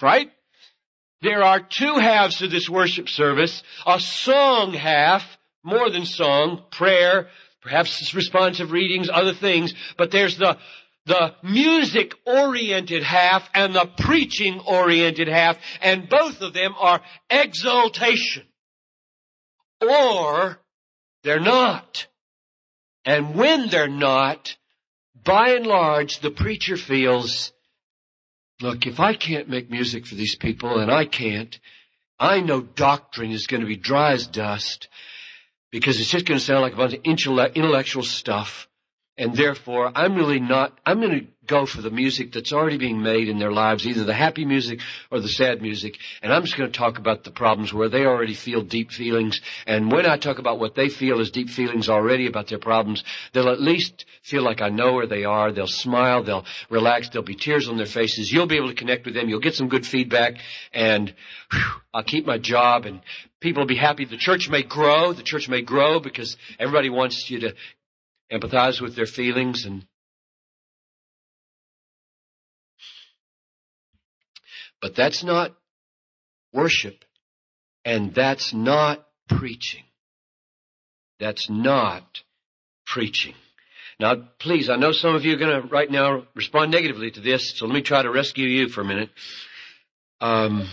[0.00, 0.30] right?
[1.20, 5.24] There are two halves to this worship service, a song half
[5.64, 7.28] more than song, prayer,
[7.60, 10.56] perhaps responsive readings, other things, but there's the,
[11.06, 18.44] the music oriented half and the preaching oriented half, and both of them are exultation.
[19.80, 20.60] Or
[21.22, 22.06] they're not.
[23.04, 24.56] And when they're not,
[25.24, 27.52] by and large, the preacher feels,
[28.60, 31.58] look, if I can't make music for these people, and I can't,
[32.18, 34.88] I know doctrine is going to be dry as dust,
[35.70, 38.68] because it's just going to sound like a bunch of intellectual stuff.
[39.16, 43.02] And therefore, I'm really not, I'm going to go for the music that's already being
[43.02, 44.80] made in their lives, either the happy music
[45.10, 45.98] or the sad music.
[46.22, 49.40] And I'm just going to talk about the problems where they already feel deep feelings.
[49.66, 53.02] And when I talk about what they feel as deep feelings already about their problems,
[53.32, 55.50] they'll at least feel like I know where they are.
[55.50, 56.22] They'll smile.
[56.22, 57.08] They'll relax.
[57.08, 58.30] There'll be tears on their faces.
[58.30, 59.28] You'll be able to connect with them.
[59.28, 60.34] You'll get some good feedback
[60.72, 61.14] and
[61.50, 61.60] whew,
[61.92, 63.00] I'll keep my job and
[63.40, 64.04] people will be happy.
[64.04, 65.12] The church may grow.
[65.12, 67.54] The church may grow because everybody wants you to
[68.30, 69.86] empathize with their feelings and
[74.80, 75.54] But that's not
[76.52, 77.04] worship
[77.84, 79.84] and that's not preaching.
[81.18, 82.22] That's not
[82.86, 83.34] preaching.
[84.00, 87.20] Now, please, I know some of you are going to right now respond negatively to
[87.20, 89.10] this, so let me try to rescue you for a minute.
[90.20, 90.68] Um,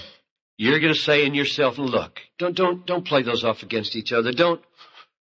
[0.57, 4.13] you're going to say in yourself, look, don't, don't, don't play those off against each
[4.13, 4.31] other.
[4.31, 4.61] Don't,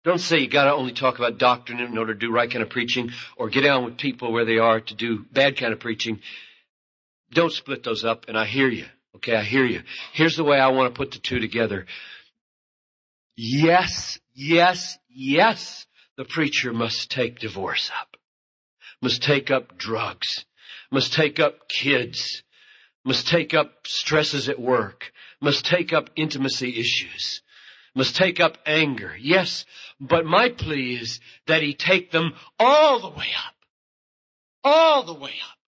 [0.04, 2.70] don't say you gotta only talk about doctrine in order to do right kind of
[2.70, 6.22] preaching or get down with people where they are to do bad kind of preaching.
[7.32, 8.86] Don't split those up and I hear you.
[9.16, 9.82] Okay, I hear you.
[10.14, 11.86] Here's the way I want to put the two together.
[13.36, 18.18] Yes, yes, yes, the preacher must take divorce up,
[19.02, 20.46] must take up drugs,
[20.92, 22.44] must take up kids,
[23.06, 25.12] must take up stresses at work,
[25.42, 27.42] must take up intimacy issues,
[27.96, 29.16] must take up anger.
[29.20, 29.66] Yes,
[30.00, 33.56] but my plea is that he take them all the way up.
[34.64, 35.59] All the way up.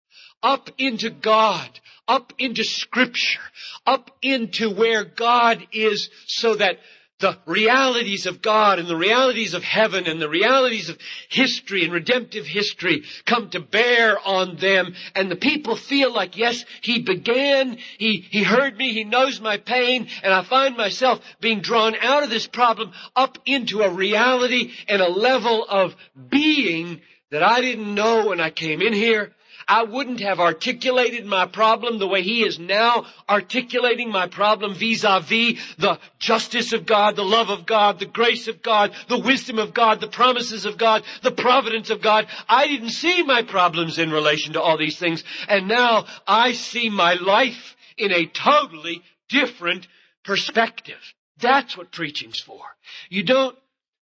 [0.43, 1.69] Up into God.
[2.07, 3.39] Up into scripture.
[3.85, 6.77] Up into where God is so that
[7.21, 10.97] the realities of God and the realities of heaven and the realities of
[11.29, 16.65] history and redemptive history come to bear on them and the people feel like, yes,
[16.81, 21.61] He began, He, He heard me, He knows my pain, and I find myself being
[21.61, 25.95] drawn out of this problem up into a reality and a level of
[26.29, 27.01] being
[27.31, 29.31] that I didn't know when I came in here
[29.67, 35.59] I wouldn't have articulated my problem the way he is now articulating my problem vis-a-vis
[35.77, 39.73] the justice of God, the love of God, the grace of God, the wisdom of
[39.73, 42.27] God, the promises of God, the providence of God.
[42.49, 45.23] I didn't see my problems in relation to all these things.
[45.47, 49.87] And now I see my life in a totally different
[50.25, 50.99] perspective.
[51.39, 52.61] That's what preaching's for.
[53.09, 53.57] You don't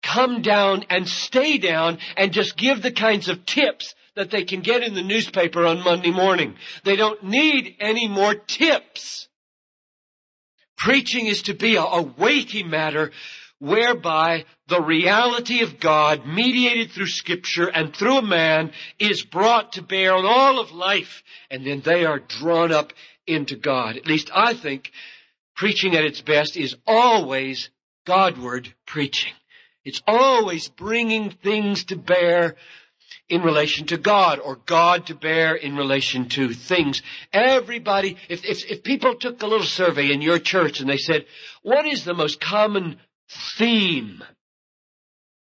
[0.02, 4.60] come down and stay down and just give the kinds of tips that they can
[4.60, 6.56] get in the newspaper on Monday morning.
[6.84, 9.28] They don't need any more tips.
[10.76, 13.12] Preaching is to be a, a weighty matter
[13.58, 19.82] whereby the reality of God, mediated through scripture and through a man, is brought to
[19.82, 22.92] bear on all of life, and then they are drawn up
[23.24, 23.96] into God.
[23.96, 24.90] At least I think
[25.54, 27.70] preaching at its best is always
[28.04, 29.32] Godward preaching.
[29.84, 32.56] It's always bringing things to bear
[33.28, 37.02] in relation to God or God to bear in relation to things.
[37.32, 41.26] Everybody, if, if, if people took a little survey in your church and they said,
[41.62, 43.00] what is the most common
[43.56, 44.22] theme?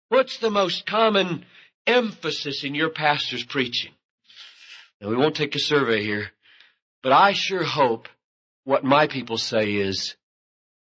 [0.09, 1.45] What's the most common
[1.87, 3.93] emphasis in your pastor's preaching?
[5.01, 6.31] Now we won't take a survey here,
[7.03, 8.09] but I sure hope
[8.65, 10.17] what my people say is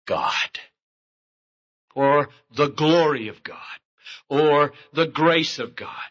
[0.06, 0.58] God
[1.98, 3.56] or the glory of God
[4.28, 6.10] or the grace of God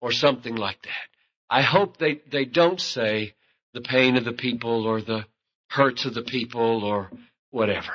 [0.00, 1.08] or something like that.
[1.50, 3.34] I hope they, they don't say
[3.74, 5.26] the pain of the people or the
[5.68, 7.10] hurts of the people or
[7.50, 7.92] whatever.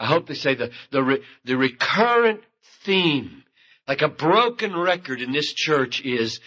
[0.00, 2.40] I hope they say the, the, re, the recurrent
[2.82, 3.44] theme,
[3.86, 6.40] like a broken record in this church is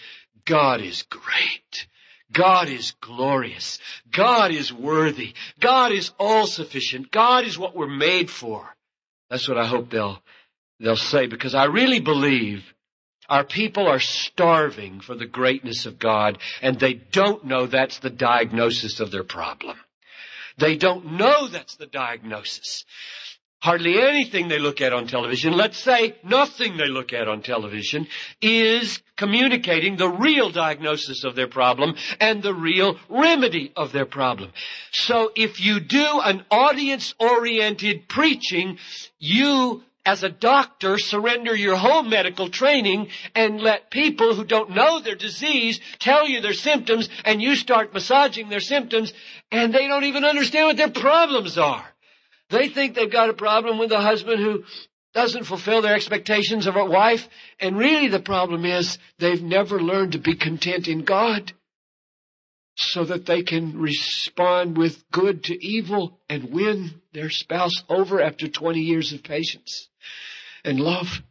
[0.44, 1.86] God is great.
[2.30, 3.78] God is glorious.
[4.10, 5.32] God is worthy.
[5.58, 7.10] God is all sufficient.
[7.10, 8.74] God is what we're made for.
[9.30, 10.22] That's what I hope they'll,
[10.80, 12.64] they'll say because I really believe
[13.28, 18.10] our people are starving for the greatness of God and they don't know that's the
[18.10, 19.76] diagnosis of their problem.
[20.58, 22.84] They don't know that's the diagnosis.
[23.64, 28.06] Hardly anything they look at on television, let's say nothing they look at on television,
[28.42, 34.52] is communicating the real diagnosis of their problem and the real remedy of their problem.
[34.92, 38.76] So if you do an audience-oriented preaching,
[39.18, 45.00] you as a doctor, surrender your whole medical training and let people who don't know
[45.00, 49.14] their disease tell you their symptoms and you start massaging their symptoms
[49.50, 51.93] and they don't even understand what their problems are.
[52.50, 54.64] They think they've got a problem with a husband who
[55.14, 57.28] doesn't fulfill their expectations of a wife
[57.60, 61.52] and really the problem is they've never learned to be content in God
[62.76, 68.48] so that they can respond with good to evil and win their spouse over after
[68.48, 69.88] 20 years of patience
[70.64, 71.22] and love.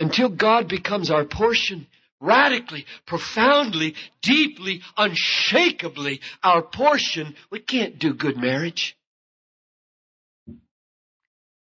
[0.00, 1.86] Until God becomes our portion,
[2.20, 8.97] radically, profoundly, deeply, unshakably our portion, we can't do good marriage.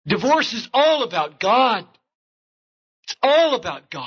[0.09, 1.87] Divorce is all about God.
[3.05, 4.03] It's all about God.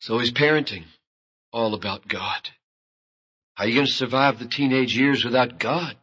[0.00, 0.84] So is parenting
[1.52, 2.48] all about God.
[3.54, 5.94] How are you going to survive the teenage years without God?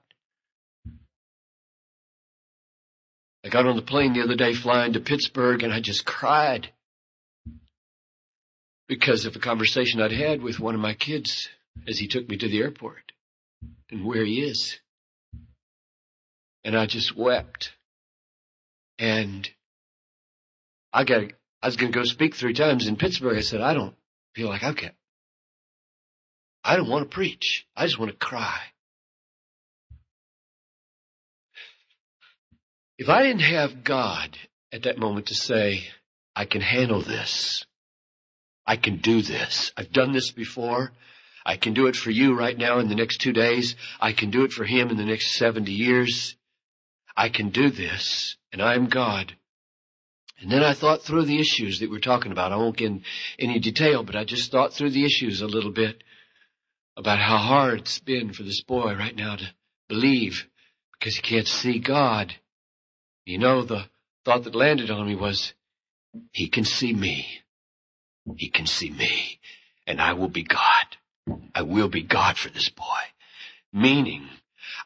[3.43, 6.69] I got on the plane the other day flying to Pittsburgh and I just cried
[8.87, 11.49] because of a conversation I'd had with one of my kids
[11.87, 13.13] as he took me to the airport
[13.89, 14.79] and where he is.
[16.67, 17.71] And I just wept
[18.99, 19.49] And
[20.91, 21.23] I got,
[21.61, 23.37] I was going to go speak three times in Pittsburgh.
[23.37, 23.95] I said, I don't
[24.35, 24.91] feel like I can.
[26.65, 27.65] I don't want to preach.
[27.73, 28.59] I just want to cry.
[32.97, 34.37] If I didn't have God
[34.73, 35.87] at that moment to say,
[36.35, 37.65] I can handle this.
[38.65, 39.71] I can do this.
[39.77, 40.91] I've done this before.
[41.45, 43.77] I can do it for you right now in the next two days.
[44.01, 46.36] I can do it for him in the next 70 years.
[47.17, 49.35] I can do this, and I'm God.
[50.39, 52.51] And then I thought through the issues that we're talking about.
[52.51, 53.03] I won't get in
[53.39, 56.03] any detail, but I just thought through the issues a little bit
[56.95, 59.45] about how hard it's been for this boy right now to
[59.89, 60.47] believe
[60.93, 62.35] because he can't see God.
[63.25, 63.85] You know, the
[64.23, 65.53] thought that landed on me was,
[66.31, 67.27] he can see me.
[68.35, 69.39] He can see me
[69.87, 71.41] and I will be God.
[71.55, 72.83] I will be God for this boy.
[73.73, 74.27] Meaning,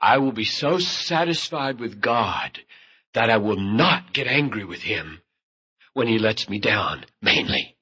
[0.02, 2.60] I will be so satisfied with God
[3.14, 5.22] that I will not get angry with him
[5.94, 7.76] when he lets me down, mainly.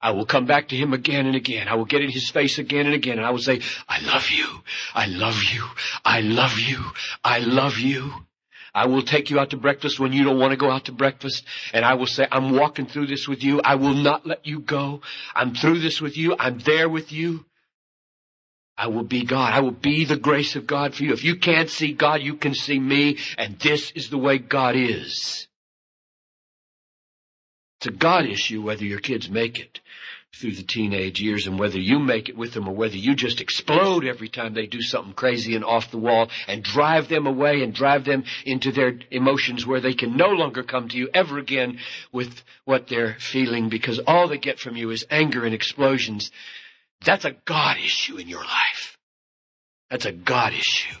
[0.00, 1.66] I will come back to him again and again.
[1.66, 4.30] I will get in his face again and again and I will say, I love
[4.30, 4.46] you.
[4.94, 5.64] I love you.
[6.04, 6.84] I love you.
[7.24, 8.12] I love you.
[8.74, 10.92] I will take you out to breakfast when you don't want to go out to
[10.92, 11.44] breakfast.
[11.72, 13.60] And I will say, I'm walking through this with you.
[13.60, 15.00] I will not let you go.
[15.34, 16.36] I'm through this with you.
[16.38, 17.44] I'm there with you.
[18.78, 19.52] I will be God.
[19.52, 21.12] I will be the grace of God for you.
[21.12, 23.18] If you can't see God, you can see me.
[23.36, 25.48] And this is the way God is.
[27.78, 29.80] It's a God issue whether your kids make it
[30.34, 33.40] through the teenage years and whether you make it with them or whether you just
[33.40, 37.62] explode every time they do something crazy and off the wall and drive them away
[37.62, 41.38] and drive them into their emotions where they can no longer come to you ever
[41.38, 41.78] again
[42.12, 46.30] with what they're feeling because all they get from you is anger and explosions.
[47.04, 48.96] That's a God issue in your life.
[49.90, 50.96] That's a God issue.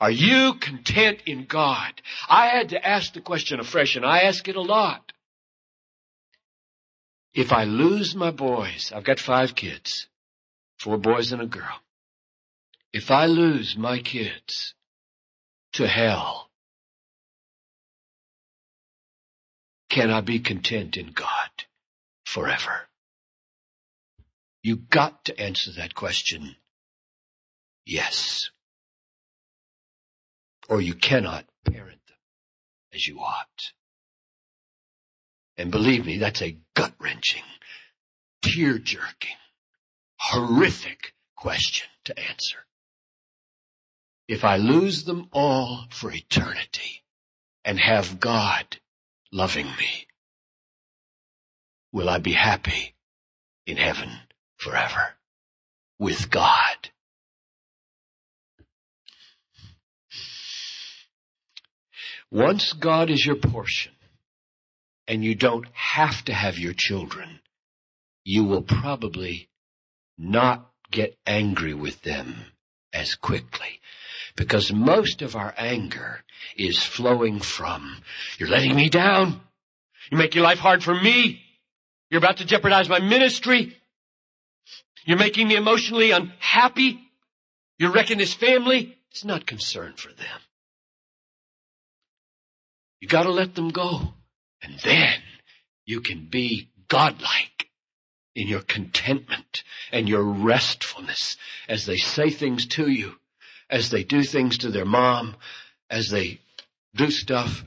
[0.00, 1.92] Are you content in God?
[2.28, 5.12] I had to ask the question afresh and I ask it a lot.
[7.34, 10.08] If I lose my boys, I've got five kids,
[10.78, 11.80] four boys and a girl.
[12.92, 14.74] If I lose my kids
[15.74, 16.50] to hell,
[19.88, 21.50] can I be content in God
[22.24, 22.88] forever?
[24.62, 26.54] You got to answer that question.
[27.84, 28.50] Yes.
[30.68, 32.16] Or you cannot parent them
[32.94, 33.72] as you ought.
[35.56, 37.42] And believe me, that's a gut wrenching,
[38.42, 39.36] tear jerking,
[40.16, 42.58] horrific question to answer.
[44.28, 47.02] If I lose them all for eternity
[47.64, 48.78] and have God
[49.32, 50.06] loving me,
[51.90, 52.94] will I be happy
[53.66, 54.10] in heaven
[54.62, 55.14] forever
[55.98, 56.90] with God?
[62.30, 63.92] Once God is your portion,
[65.06, 67.40] and you don't have to have your children,
[68.24, 69.48] you will probably
[70.16, 72.34] not get angry with them
[72.92, 73.80] as quickly.
[74.36, 76.22] Because most of our anger
[76.56, 77.96] is flowing from,
[78.38, 79.40] you're letting me down.
[80.10, 81.42] You make your life hard for me.
[82.10, 83.76] You're about to jeopardize my ministry.
[85.04, 87.00] You're making me emotionally unhappy.
[87.78, 88.96] You're wrecking this family.
[89.10, 90.40] It's not concern for them.
[93.00, 94.14] You gotta let them go.
[94.62, 95.20] And then
[95.84, 97.66] you can be godlike
[98.34, 101.36] in your contentment and your restfulness
[101.68, 103.14] as they say things to you,
[103.68, 105.36] as they do things to their mom,
[105.90, 106.40] as they
[106.94, 107.64] do stuff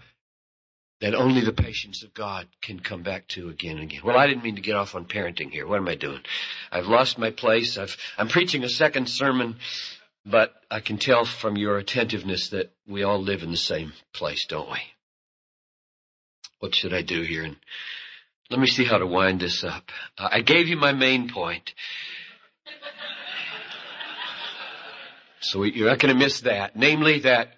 [1.02, 4.02] that only the patience of God can come back to again and again.
[4.04, 5.68] Well, I didn't mean to get off on parenting here.
[5.68, 6.22] What am I doing?
[6.72, 7.78] I've lost my place.
[7.78, 9.58] I've, I'm preaching a second sermon,
[10.26, 14.46] but I can tell from your attentiveness that we all live in the same place,
[14.48, 14.80] don't we?
[16.66, 17.44] what should I do here?
[17.44, 17.58] And
[18.50, 19.92] let me see how to wind this up.
[20.18, 21.74] I gave you my main point.
[25.42, 26.76] So you're not going to miss that.
[26.76, 27.50] Namely that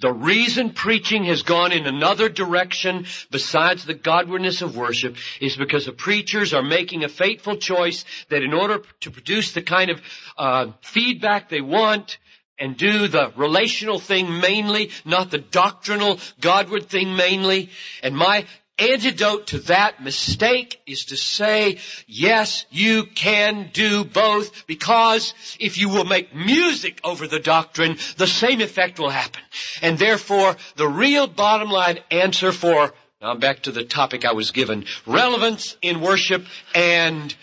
[0.00, 5.86] the reason preaching has gone in another direction besides the godliness of worship is because
[5.86, 10.00] the preachers are making a fateful choice that in order to produce the kind of
[10.38, 12.18] uh, feedback they want,
[12.60, 17.70] and do the relational thing mainly, not the doctrinal Godward thing mainly.
[18.02, 18.44] And my
[18.80, 25.88] antidote to that mistake is to say, yes, you can do both because if you
[25.88, 29.42] will make music over the doctrine, the same effect will happen.
[29.82, 34.50] And therefore, the real bottom line answer for, now back to the topic I was
[34.50, 37.34] given, relevance in worship and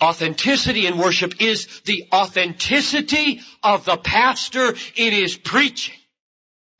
[0.00, 5.96] Authenticity in worship is the authenticity of the pastor in his preaching.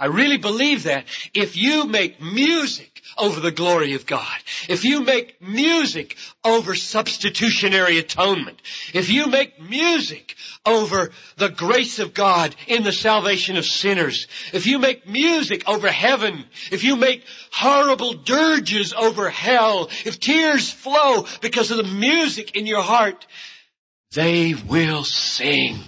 [0.00, 4.38] I really believe that if you make music over the glory of God,
[4.68, 8.62] if you make music over substitutionary atonement,
[8.94, 14.66] if you make music over the grace of God in the salvation of sinners, if
[14.66, 21.26] you make music over heaven, if you make horrible dirges over hell, if tears flow
[21.42, 23.26] because of the music in your heart,
[24.12, 25.80] they will sing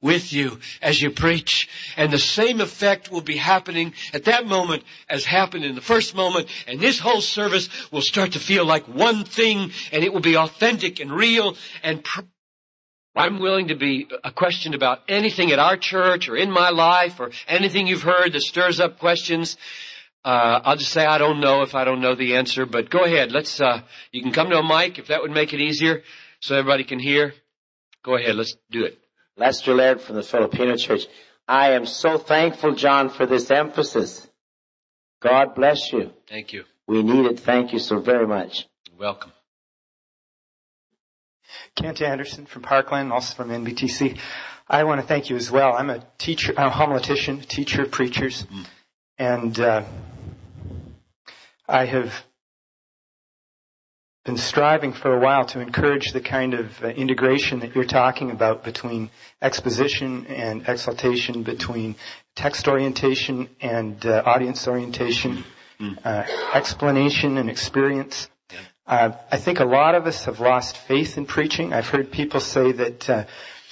[0.00, 1.68] with you as you preach.
[1.96, 6.14] And the same effect will be happening at that moment as happened in the first
[6.14, 6.48] moment.
[6.66, 10.36] And this whole service will start to feel like one thing and it will be
[10.36, 12.22] authentic and real and pr-
[13.16, 17.32] I'm willing to be questioned about anything at our church or in my life or
[17.48, 19.56] anything you've heard that stirs up questions.
[20.24, 23.00] Uh, I'll just say I don't know if I don't know the answer, but go
[23.00, 23.32] ahead.
[23.32, 23.60] Let's.
[23.60, 23.80] Uh,
[24.12, 26.02] you can come to a mic if that would make it easier,
[26.40, 27.34] so everybody can hear.
[28.04, 28.36] Go ahead.
[28.36, 28.98] Let's do it.
[29.38, 31.06] Lester Laird from the Filipino Church.
[31.46, 34.26] I am so thankful, John, for this emphasis.
[35.20, 36.12] God bless you.
[36.28, 36.64] Thank you.
[36.86, 37.40] We need it.
[37.40, 38.66] Thank you so very much.
[38.98, 39.32] Welcome.
[41.74, 44.18] Kent Anderson from Parkland, also from NBTC.
[44.68, 45.72] I want to thank you as well.
[45.72, 48.66] I'm a teacher, I'm a homiletician, teacher of preachers, mm.
[49.16, 49.84] and uh,
[51.66, 52.12] I have
[54.28, 58.30] been striving for a while to encourage the kind of uh, integration that you're talking
[58.30, 59.08] about between
[59.40, 61.96] exposition and exultation, between
[62.36, 65.42] text orientation and uh, audience orientation,
[65.80, 65.96] mm.
[66.04, 68.28] uh, explanation and experience.
[68.86, 71.72] Uh, I think a lot of us have lost faith in preaching.
[71.72, 73.24] I've heard people say that uh,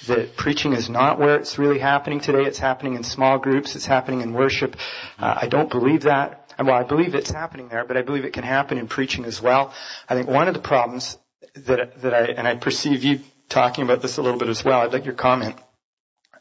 [0.07, 2.45] that preaching is not where it's really happening today.
[2.45, 3.75] It's happening in small groups.
[3.75, 4.75] It's happening in worship.
[5.19, 6.46] Uh, I don't believe that.
[6.59, 9.41] Well, I believe it's happening there, but I believe it can happen in preaching as
[9.41, 9.73] well.
[10.09, 11.17] I think one of the problems
[11.53, 14.81] that, that I, and I perceive you talking about this a little bit as well,
[14.81, 15.55] I'd like your comment.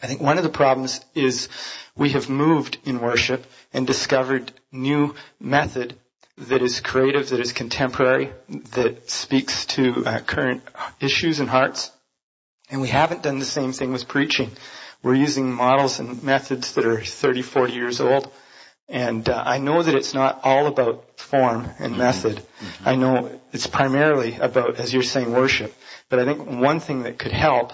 [0.02, 1.48] I think one of the problems is
[1.96, 5.96] we have moved in worship and discovered new method
[6.36, 8.30] that is creative, that is contemporary,
[8.72, 10.62] that speaks to uh, current
[11.00, 11.90] issues and hearts.
[12.70, 14.50] And we haven't done the same thing with preaching.
[15.02, 18.30] We're using models and methods that are 30, 40 years old
[18.88, 21.98] and uh, I know that it's not all about form and mm-hmm.
[21.98, 22.36] method.
[22.36, 22.88] Mm-hmm.
[22.88, 25.74] I know it's primarily about, as you're saying, worship.
[26.08, 27.72] But I think one thing that could help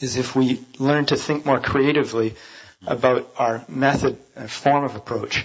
[0.00, 2.34] is if we learn to think more creatively
[2.86, 5.44] about our method and form of approach.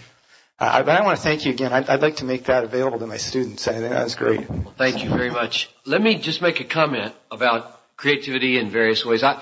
[0.59, 1.73] Uh, but I want to thank you again.
[1.73, 3.67] I'd, I'd, like to make that available to my students.
[3.67, 4.47] I think that was great.
[4.47, 5.69] Well, thank you very much.
[5.85, 9.23] Let me just make a comment about creativity in various ways.
[9.23, 9.41] I,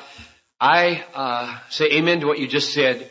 [0.62, 3.10] I uh, say amen to what you just said.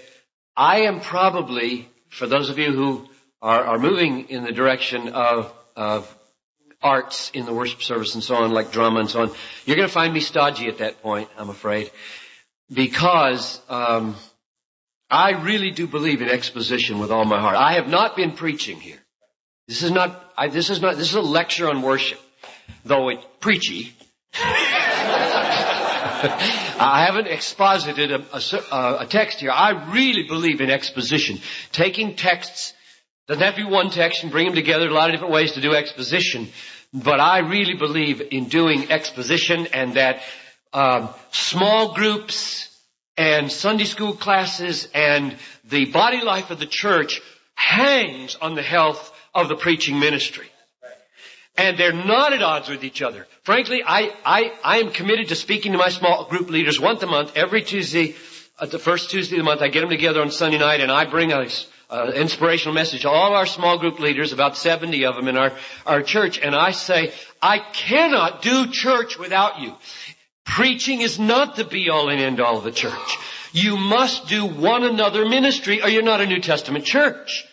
[0.56, 3.08] I am probably for those of you who
[3.40, 6.14] are, are moving in the direction of, of
[6.82, 9.30] arts in the worship service and so on, like drama and so on,
[9.64, 11.90] you're going to find me stodgy at that point, I'm afraid,
[12.72, 14.16] because um,
[15.10, 17.56] I really do believe in exposition with all my heart.
[17.56, 18.98] I have not been preaching here.
[19.66, 20.32] This is not.
[20.36, 20.96] I, this is not.
[20.96, 22.20] This is a lecture on worship,
[22.84, 23.94] though it's preachy.
[26.80, 29.52] I haven't exposited a, a, a, text here.
[29.52, 31.38] I really believe in exposition.
[31.70, 32.72] Taking texts,
[33.28, 34.88] doesn't have to be one text and bring them together.
[34.88, 36.48] A lot of different ways to do exposition.
[36.92, 40.22] But I really believe in doing exposition and that
[40.72, 42.68] um, small groups
[43.16, 47.20] and Sunday school classes and the body life of the church
[47.54, 50.50] hangs on the health of the preaching ministry
[51.58, 53.26] and they're not at odds with each other.
[53.42, 57.06] Frankly, I, I, I am committed to speaking to my small group leaders once a
[57.06, 58.14] month, every Tuesday,
[58.60, 59.60] at the first Tuesday of the month.
[59.60, 61.48] I get them together on Sunday night and I bring a,
[61.90, 65.52] uh, inspirational message to all our small group leaders, about 70 of them in our,
[65.84, 69.74] our church, and I say, I cannot do church without you.
[70.44, 73.18] Preaching is not the be all and end all of the church.
[73.52, 77.46] You must do one another ministry or you're not a New Testament church.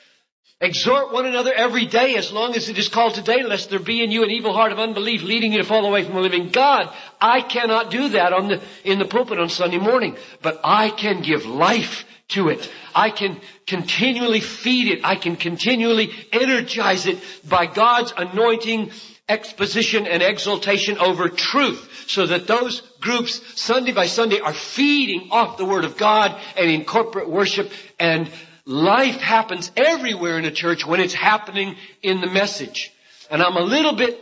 [0.66, 4.03] Exhort one another every day as long as it is called today, lest there be
[4.03, 6.49] in you an evil heart of unbelief leading you to fall away from the living
[6.49, 6.91] God.
[7.22, 11.22] I cannot do that on the, in the pulpit on Sunday morning, but I can
[11.22, 12.68] give life to it.
[12.95, 15.05] I can continually feed it.
[15.05, 18.89] I can continually energize it by God's anointing,
[19.30, 25.57] exposition, and exultation over truth so that those groups Sunday by Sunday are feeding off
[25.57, 28.32] the Word of God and in corporate worship and
[28.66, 32.91] Life happens everywhere in a church when it's happening in the message.
[33.30, 34.20] And I'm a little bit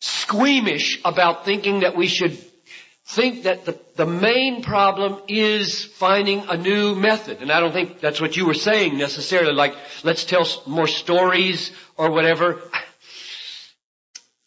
[0.00, 2.36] squeamish about thinking that we should
[3.06, 7.42] think that the, the main problem is finding a new method.
[7.42, 11.70] And I don't think that's what you were saying necessarily, like let's tell more stories
[11.96, 12.62] or whatever.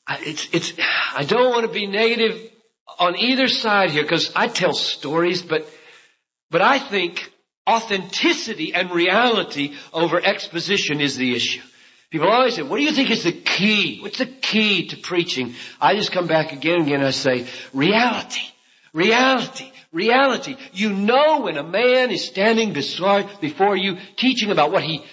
[0.10, 0.74] It's, it's,
[1.16, 2.52] I don't want to be negative
[2.98, 5.68] on either side here because I tell stories, but,
[6.50, 7.32] but I think
[7.68, 11.62] authenticity and reality over exposition is the issue.
[12.10, 14.00] People always say, what do you think is the key?
[14.02, 15.56] What's the key to preaching?
[15.82, 18.48] I just come back again and again and I say, reality,
[18.94, 20.56] reality, reality.
[20.72, 25.04] You know when a man is standing before you teaching about what he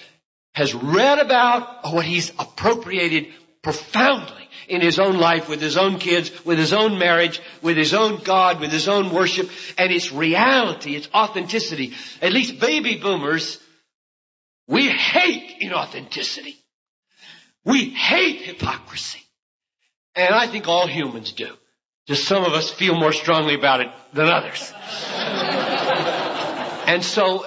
[0.52, 3.26] has read about or what he's appropriated
[3.64, 7.92] profoundly in his own life, with his own kids, with his own marriage, with his
[7.92, 11.94] own God, with his own worship, and it's reality, it's authenticity.
[12.22, 13.58] At least baby boomers,
[14.68, 16.56] we hate inauthenticity.
[17.64, 19.20] We hate hypocrisy.
[20.14, 21.48] And I think all humans do.
[22.06, 24.72] Just some of us feel more strongly about it than others.
[26.86, 27.46] and so,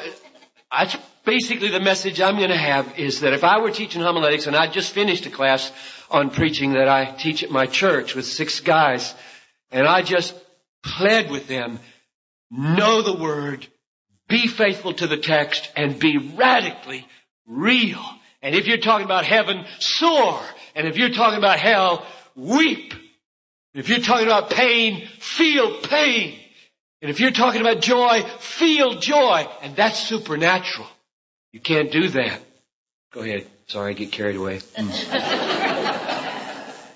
[0.71, 4.47] that's basically the message I'm going to have is that if I were teaching homiletics
[4.47, 5.71] and I just finished a class
[6.09, 9.13] on preaching that I teach at my church with six guys,
[9.71, 10.35] and I just
[10.83, 11.79] pled with them,
[12.49, 13.67] know the word,
[14.27, 17.07] be faithful to the text, and be radically
[17.45, 18.03] real.
[18.41, 20.41] And if you're talking about heaven, soar.
[20.75, 22.05] And if you're talking about hell,
[22.35, 22.93] weep.
[23.73, 26.39] If you're talking about pain, feel pain.
[27.01, 29.47] And if you're talking about joy, feel joy.
[29.61, 30.87] And that's supernatural.
[31.51, 32.39] You can't do that.
[33.13, 33.47] Go ahead.
[33.67, 34.61] Sorry, I get carried away.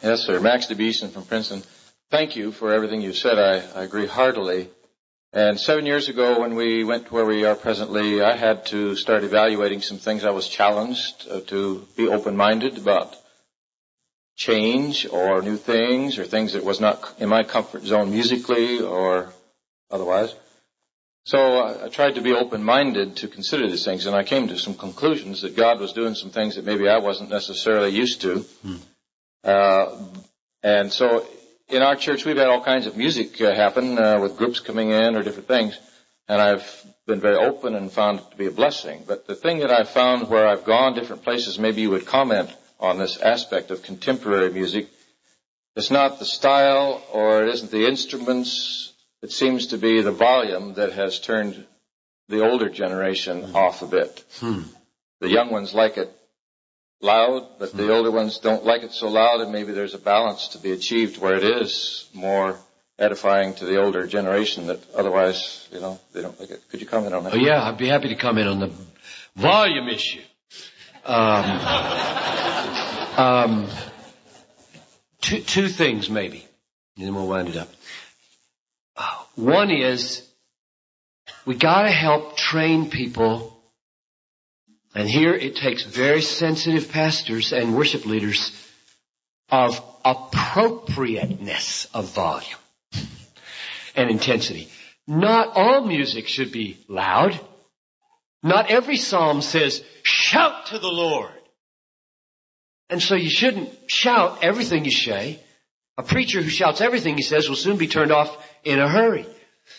[0.01, 0.39] yes, sir.
[0.39, 1.63] Max DeBeeson from Princeton.
[2.09, 3.37] Thank you for everything you've said.
[3.37, 4.69] I, I agree heartily.
[5.33, 8.97] And seven years ago, when we went to where we are presently, I had to
[8.97, 10.25] start evaluating some things.
[10.25, 13.15] I was challenged uh, to be open-minded about
[14.35, 19.31] change or new things or things that was not in my comfort zone musically or
[19.89, 20.35] otherwise.
[21.23, 24.57] So uh, I tried to be open-minded to consider these things, and I came to
[24.57, 28.39] some conclusions that God was doing some things that maybe I wasn't necessarily used to.
[28.63, 28.75] Hmm.
[29.43, 29.97] Uh,
[30.63, 31.25] and so
[31.69, 34.91] in our church, we've had all kinds of music uh, happen uh, with groups coming
[34.91, 35.79] in or different things,
[36.27, 39.03] and I've been very open and found it to be a blessing.
[39.07, 42.49] But the thing that I've found where I've gone different places, maybe you would comment
[42.79, 44.89] on this aspect of contemporary music.
[45.75, 48.93] It's not the style or it isn't the instruments.
[49.21, 51.65] It seems to be the volume that has turned
[52.27, 54.23] the older generation off a bit.
[54.39, 54.61] Hmm.
[55.19, 56.11] The young ones like it
[57.01, 60.49] loud, but the older ones don't like it so loud, and maybe there's a balance
[60.49, 62.57] to be achieved where it is more
[62.99, 66.61] edifying to the older generation that otherwise, you know, they don't like it.
[66.69, 67.33] Could you comment on that?
[67.33, 68.71] Oh yeah, I'd be happy to comment on the
[69.35, 70.21] volume issue.
[71.03, 71.59] Um,
[73.17, 73.69] um,
[75.21, 76.45] two, two things maybe,
[76.97, 77.69] and then we'll wind it up.
[79.35, 80.27] One is
[81.45, 83.50] we gotta help train people
[84.93, 88.51] and here it takes very sensitive pastors and worship leaders
[89.49, 92.59] of appropriateness of volume
[93.95, 94.69] and intensity.
[95.07, 97.39] Not all music should be loud.
[98.43, 101.31] Not every psalm says, shout to the Lord.
[102.89, 105.39] And so you shouldn't shout everything you say.
[105.97, 109.25] A preacher who shouts everything he says will soon be turned off in a hurry.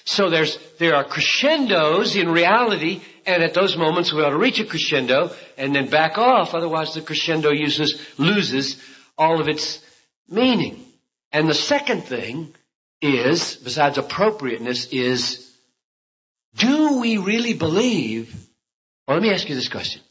[0.05, 4.61] So there's, there are crescendos in reality, and at those moments we ought to reach
[4.61, 8.83] a crescendo and then back off, otherwise the crescendo uses, loses
[9.17, 9.85] all of its
[10.29, 10.85] meaning.
[11.31, 12.55] And the second thing
[13.01, 15.51] is, besides appropriateness, is,
[16.57, 18.35] do we really believe,
[19.07, 20.03] well let me ask you this question.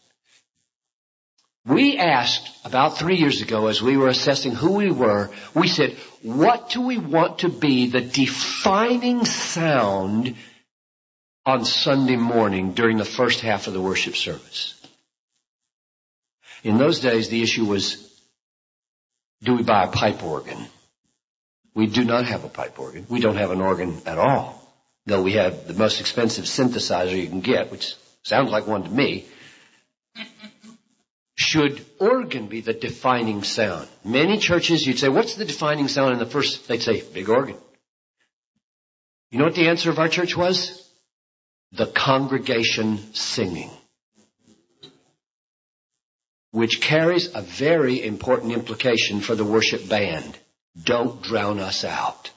[1.63, 5.95] We asked about three years ago as we were assessing who we were, we said,
[6.23, 10.35] what do we want to be the defining sound
[11.45, 14.75] on Sunday morning during the first half of the worship service?
[16.63, 18.07] In those days, the issue was,
[19.41, 20.57] do we buy a pipe organ?
[21.73, 23.05] We do not have a pipe organ.
[23.09, 24.61] We don't have an organ at all.
[25.05, 28.89] Though we have the most expensive synthesizer you can get, which sounds like one to
[28.89, 29.25] me
[31.41, 33.87] should organ be the defining sound?
[34.05, 36.67] Many churches, you'd say, what's the defining sound in the first?
[36.67, 37.57] They'd say, big organ.
[39.31, 40.80] You know what the answer of our church was?
[41.73, 43.71] The congregation singing.
[46.51, 50.37] Which carries a very important implication for the worship band.
[50.83, 52.31] Don't drown us out.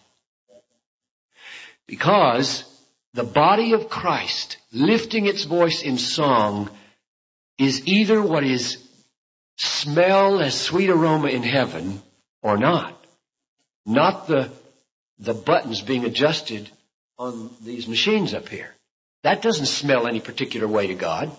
[1.86, 2.64] Because
[3.12, 6.70] the body of Christ lifting its voice in song
[7.58, 8.78] is either what is
[9.56, 12.02] smell a sweet aroma in heaven
[12.42, 13.04] or not.
[13.86, 14.50] Not the,
[15.18, 16.68] the buttons being adjusted
[17.18, 18.74] on these machines up here.
[19.24, 21.32] That doesn't smell any particular way to God.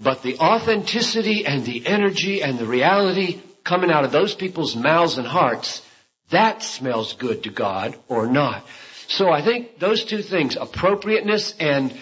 [0.00, 5.18] But the authenticity and the energy and the reality coming out of those people's mouths
[5.18, 5.86] and hearts,
[6.30, 8.66] that smells good to God or not.
[9.08, 11.94] So I think those two things, appropriateness and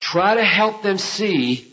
[0.00, 1.68] try to help them see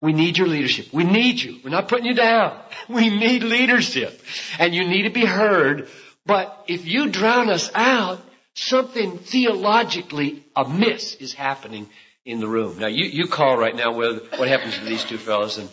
[0.00, 0.92] we need your leadership.
[0.92, 1.58] We need you.
[1.64, 2.60] We're not putting you down.
[2.88, 4.20] We need leadership.
[4.58, 5.88] And you need to be heard.
[6.26, 8.20] But if you drown us out,
[8.54, 11.88] something theologically amiss is happening
[12.24, 12.78] in the room.
[12.78, 15.68] Now you, you call right now with what happens to these two fellows and